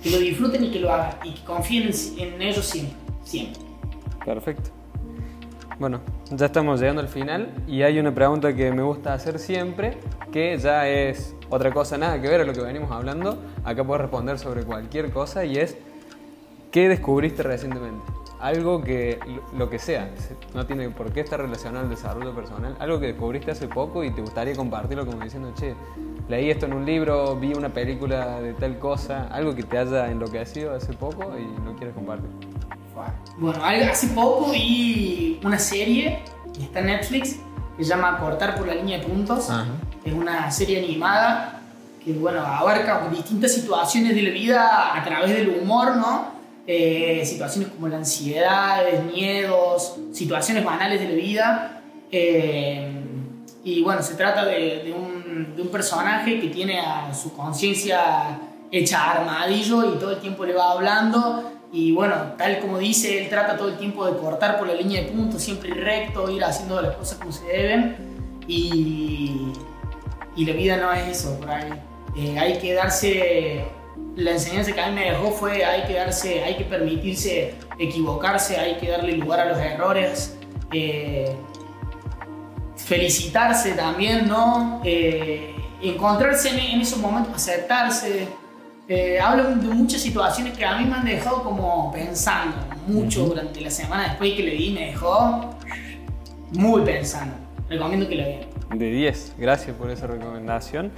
que 0.03 0.11
lo 0.11 0.19
disfruten 0.19 0.65
y 0.65 0.71
que 0.71 0.81
lo 0.81 0.93
hagan 0.93 1.11
y 1.25 1.33
que 1.33 1.45
confíen 1.45 1.91
en, 2.19 2.41
ellos 2.41 2.65
siempre, 2.65 2.97
siempre. 3.25 3.63
Perfecto. 4.25 4.71
Bueno, 5.79 6.01
ya 6.31 6.47
estamos 6.47 6.81
llegando 6.81 7.03
al 7.03 7.09
final 7.09 7.53
y 7.67 7.83
hay 7.83 7.99
una 7.99 8.15
pregunta 8.15 8.55
que 8.55 8.73
me 8.73 8.83
gusta 8.83 9.15
hacer 9.15 9.39
siempre, 9.39 9.99
que 10.33 10.59
ya 10.59 10.89
es 10.89 11.35
otra 11.51 11.73
cosa, 11.73 11.97
nada 11.99 12.21
que 12.21 12.29
ver 12.29 12.41
a 12.41 12.45
lo 12.45 12.53
que 12.53 12.61
venimos 12.61 12.91
hablando. 12.91 13.39
Acá 13.65 13.85
puedes 13.85 14.03
responder 14.03 14.39
sobre 14.39 14.65
cualquier 14.65 15.11
cosa 15.13 15.45
y 15.45 15.57
es, 15.57 15.77
¿Qué 16.71 16.87
descubriste 16.87 17.43
recientemente? 17.43 18.05
Algo 18.41 18.83
que, 18.83 19.19
lo 19.57 19.69
que 19.69 19.79
sea, 19.79 20.11
no 20.55 20.65
tiene 20.65 20.91
por 20.91 21.13
qué 21.13 21.21
estar 21.21 21.41
relacionado 21.41 21.85
al 21.85 21.91
desarrollo 21.91 22.35
personal, 22.35 22.77
algo 22.79 23.01
que 23.01 23.07
descubriste 23.09 23.51
hace 23.51 23.67
poco 23.67 24.05
y 24.05 24.13
te 24.13 24.21
gustaría 24.21 24.55
compartirlo 24.55 25.05
como 25.05 25.25
diciendo, 25.25 25.53
che, 25.59 25.75
leí 26.29 26.51
esto 26.51 26.67
en 26.67 26.75
un 26.75 26.87
libro, 26.87 27.35
vi 27.37 27.53
una 27.55 27.71
película 27.71 28.41
de 28.41 28.55
tal 28.55 28.79
cosa, 28.79 29.27
algo 29.33 29.55
que 29.55 29.65
te 29.65 29.79
haya 29.79 30.11
enloquecido 30.11 30.75
hace 30.75 30.93
poco 30.93 31.33
y 31.37 31.65
lo 31.65 31.75
quieres 31.75 31.95
compartir. 31.95 32.31
Bueno, 33.39 33.65
hace 33.65 34.09
poco 34.09 34.51
vi 34.51 35.41
una 35.45 35.59
serie 35.59 36.23
que 36.55 36.65
está 36.65 36.81
en 36.81 36.87
Netflix 36.87 37.37
que 37.77 37.85
se 37.85 37.91
llama 37.91 38.19
Cortar 38.19 38.57
por 38.57 38.67
la 38.67 38.75
línea 38.75 38.99
de 38.99 39.07
puntos. 39.07 39.49
Es 40.05 40.13
una 40.13 40.51
serie 40.51 40.85
animada 40.85 41.61
que 42.05 42.13
bueno, 42.13 42.41
abarca 42.41 43.09
distintas 43.11 43.53
situaciones 43.53 44.15
de 44.15 44.23
la 44.23 44.31
vida 44.31 44.97
a 44.97 45.05
través 45.05 45.31
del 45.31 45.61
humor, 45.61 45.97
¿no? 45.97 46.38
Eh, 46.71 47.25
situaciones 47.25 47.71
como 47.71 47.89
la 47.89 47.97
ansiedad, 47.97 48.83
miedos, 49.11 49.97
situaciones 50.13 50.63
banales 50.63 51.01
de 51.01 51.09
la 51.09 51.15
vida. 51.15 51.83
Eh, 52.13 52.93
y 53.65 53.83
bueno, 53.83 54.03
se 54.03 54.17
trata 54.17 54.45
de, 54.45 54.95
un, 54.95 55.69
personaje 55.69 56.39
que 56.39 56.49
tiene 56.49 56.79
a 56.79 57.15
su 57.15 57.33
conciencia 57.33 58.39
hecha 58.71 59.13
armadillo 59.13 59.95
y 59.95 59.99
todo 59.99 60.11
el 60.11 60.19
tiempo 60.19 60.45
le 60.45 60.53
va 60.53 60.73
hablando. 60.73 61.53
Y 61.73 61.93
bueno, 61.93 62.35
tal 62.37 62.59
como 62.59 62.77
dice, 62.77 63.19
él 63.19 63.31
trata 63.31 63.57
todo 63.57 63.69
el 63.69 63.79
tiempo 63.79 64.05
de 64.05 64.19
cortar 64.19 64.59
por 64.59 64.69
la 64.69 64.75
línea 64.75 65.01
de 65.01 65.09
puntos, 65.09 65.43
siempre 65.43 65.73
recto, 65.73 66.31
ir 66.31 66.45
haciendo 66.45 66.83
las 66.83 66.97
cosas 66.97 67.17
como 67.17 67.33
se 67.33 67.47
deben. 67.47 67.97
Y, 68.47 69.53
y 70.37 70.45
la 70.45 70.53
vida 70.53 70.77
no 70.77 70.93
es 70.93 71.19
eso, 71.19 71.39
por 71.41 71.49
ahí. 71.49 71.73
Eh, 72.15 72.39
hay 72.39 72.59
que 72.59 72.75
darse 72.75 73.65
la 74.19 74.33
enseñanza 74.33 74.73
que 74.73 74.81
a 74.81 74.89
mí 74.89 74.95
me 74.97 75.11
dejó 75.13 75.31
fue 75.31 75.65
hay 75.65 75.87
que 75.87 75.95
darse, 75.95 76.43
hay 76.43 76.57
que 76.57 76.65
permitirse 76.65 77.55
equivocarse, 77.79 78.57
hay 78.57 78.77
que 78.77 78.91
darle 78.91 79.17
lugar 79.17 79.41
a 79.41 79.45
los 79.47 79.59
errores, 79.59 80.37
eh, 80.73 81.37
felicitarse 82.77 83.73
también, 83.73 84.27
¿no? 84.27 84.81
Eh, 84.85 85.55
encontrarse 85.83 86.49
en, 86.49 86.81
esos 86.81 86.99
momentos, 86.99 87.35
aceptarse. 87.35 88.27
Eh, 88.89 89.21
hablo 89.21 89.45
de 89.45 89.75
muchas 89.75 90.01
situaciones 90.01 90.57
que 90.57 90.65
a 90.65 90.79
mí 90.79 90.85
me 90.87 90.95
han 90.95 91.05
dejado 91.05 91.45
como 91.45 91.93
pensando 91.93 92.57
mucho 92.87 93.27
durante 93.27 93.61
la 93.61 93.71
semana 93.71 94.09
después 94.09 94.33
que 94.33 94.43
le 94.43 94.53
di, 94.53 94.71
me 94.71 94.87
dejó 94.87 95.51
muy 96.53 96.83
pensando. 96.83 97.35
Recomiendo 97.69 98.09
que 98.09 98.17
lo 98.17 98.25
vean. 98.25 98.79
De 98.79 98.91
10, 98.91 99.35
gracias 99.39 99.77
por 99.77 99.91
esa 99.91 100.07
recomendación. 100.07 100.91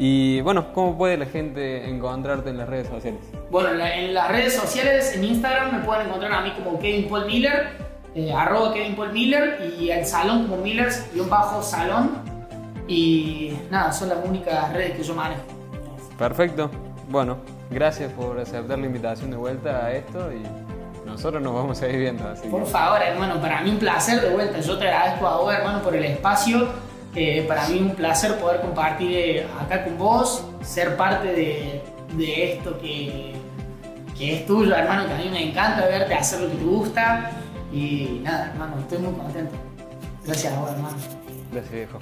Y 0.00 0.40
bueno, 0.42 0.72
¿cómo 0.72 0.96
puede 0.96 1.16
la 1.16 1.26
gente 1.26 1.88
encontrarte 1.88 2.50
en 2.50 2.58
las 2.58 2.68
redes 2.68 2.86
sociales? 2.86 3.20
Bueno, 3.50 3.70
en, 3.84 4.14
las 4.14 4.28
redes 4.28 4.54
sociales, 4.54 5.12
en 5.16 5.24
Instagram 5.24 5.76
me 5.76 5.84
pueden 5.84 6.06
encontrar 6.06 6.32
a 6.32 6.40
mí 6.40 6.52
como 6.52 6.78
Kevin 6.78 7.08
Paul 7.08 7.26
Miller, 7.26 7.70
eh, 8.14 8.32
arroba 8.32 8.72
Kevin 8.72 8.94
Paul 8.94 9.12
Miller 9.12 9.74
y 9.76 9.90
el 9.90 10.06
salón 10.06 10.46
como 10.46 10.62
Millers 10.62 11.04
y 11.12 11.18
un 11.18 11.28
bajo 11.28 11.60
salón. 11.64 12.12
Y 12.86 13.54
nada, 13.72 13.92
son 13.92 14.10
las 14.10 14.24
únicas 14.24 14.72
redes 14.72 14.96
que 14.96 15.02
yo 15.02 15.14
manejo. 15.16 15.42
Perfecto. 16.16 16.70
Bueno, 17.08 17.38
gracias 17.68 18.12
por 18.12 18.38
aceptar 18.38 18.78
la 18.78 18.86
invitación 18.86 19.32
de 19.32 19.36
vuelta 19.36 19.84
a 19.84 19.92
esto 19.92 20.30
y 20.32 21.06
nosotros 21.06 21.42
nos 21.42 21.54
vamos 21.54 21.82
a 21.82 21.88
ir 21.88 21.98
viendo. 21.98 22.24
por 22.48 22.66
favor, 22.66 23.02
hermano, 23.02 23.40
para 23.40 23.62
mí 23.62 23.70
un 23.70 23.78
placer 23.78 24.20
de 24.20 24.30
vuelta. 24.30 24.60
Yo 24.60 24.78
te 24.78 24.86
agradezco 24.86 25.26
a 25.26 25.38
vos, 25.38 25.52
hermano, 25.52 25.82
por 25.82 25.96
el 25.96 26.04
espacio 26.04 26.68
para 27.46 27.68
mí 27.68 27.78
un 27.80 27.94
placer 27.94 28.38
poder 28.38 28.60
compartir 28.60 29.10
eh, 29.12 29.46
acá 29.60 29.84
con 29.84 29.98
vos, 29.98 30.44
ser 30.62 30.96
parte 30.96 31.28
de, 31.28 32.52
esto 32.52 32.78
que, 32.80 33.34
que, 34.16 34.36
es 34.36 34.46
tuyo, 34.46 34.74
hermano, 34.74 35.06
que 35.06 35.14
a 35.14 35.16
mí 35.16 35.28
me 35.30 35.50
encanta 35.50 35.86
verte 35.86 36.14
hacer 36.14 36.40
lo 36.40 36.50
que 36.50 36.56
te 36.56 36.64
gusta. 36.64 37.30
Y 37.72 38.20
nada, 38.22 38.50
hermano, 38.50 38.78
estoy 38.78 38.98
muy 38.98 39.12
contento. 39.12 39.54
Gracias 40.24 40.52
a 40.52 40.60
vos, 40.60 40.70
hermano. 40.70 40.96
Gracias, 41.52 41.72
viejo. 41.72 41.98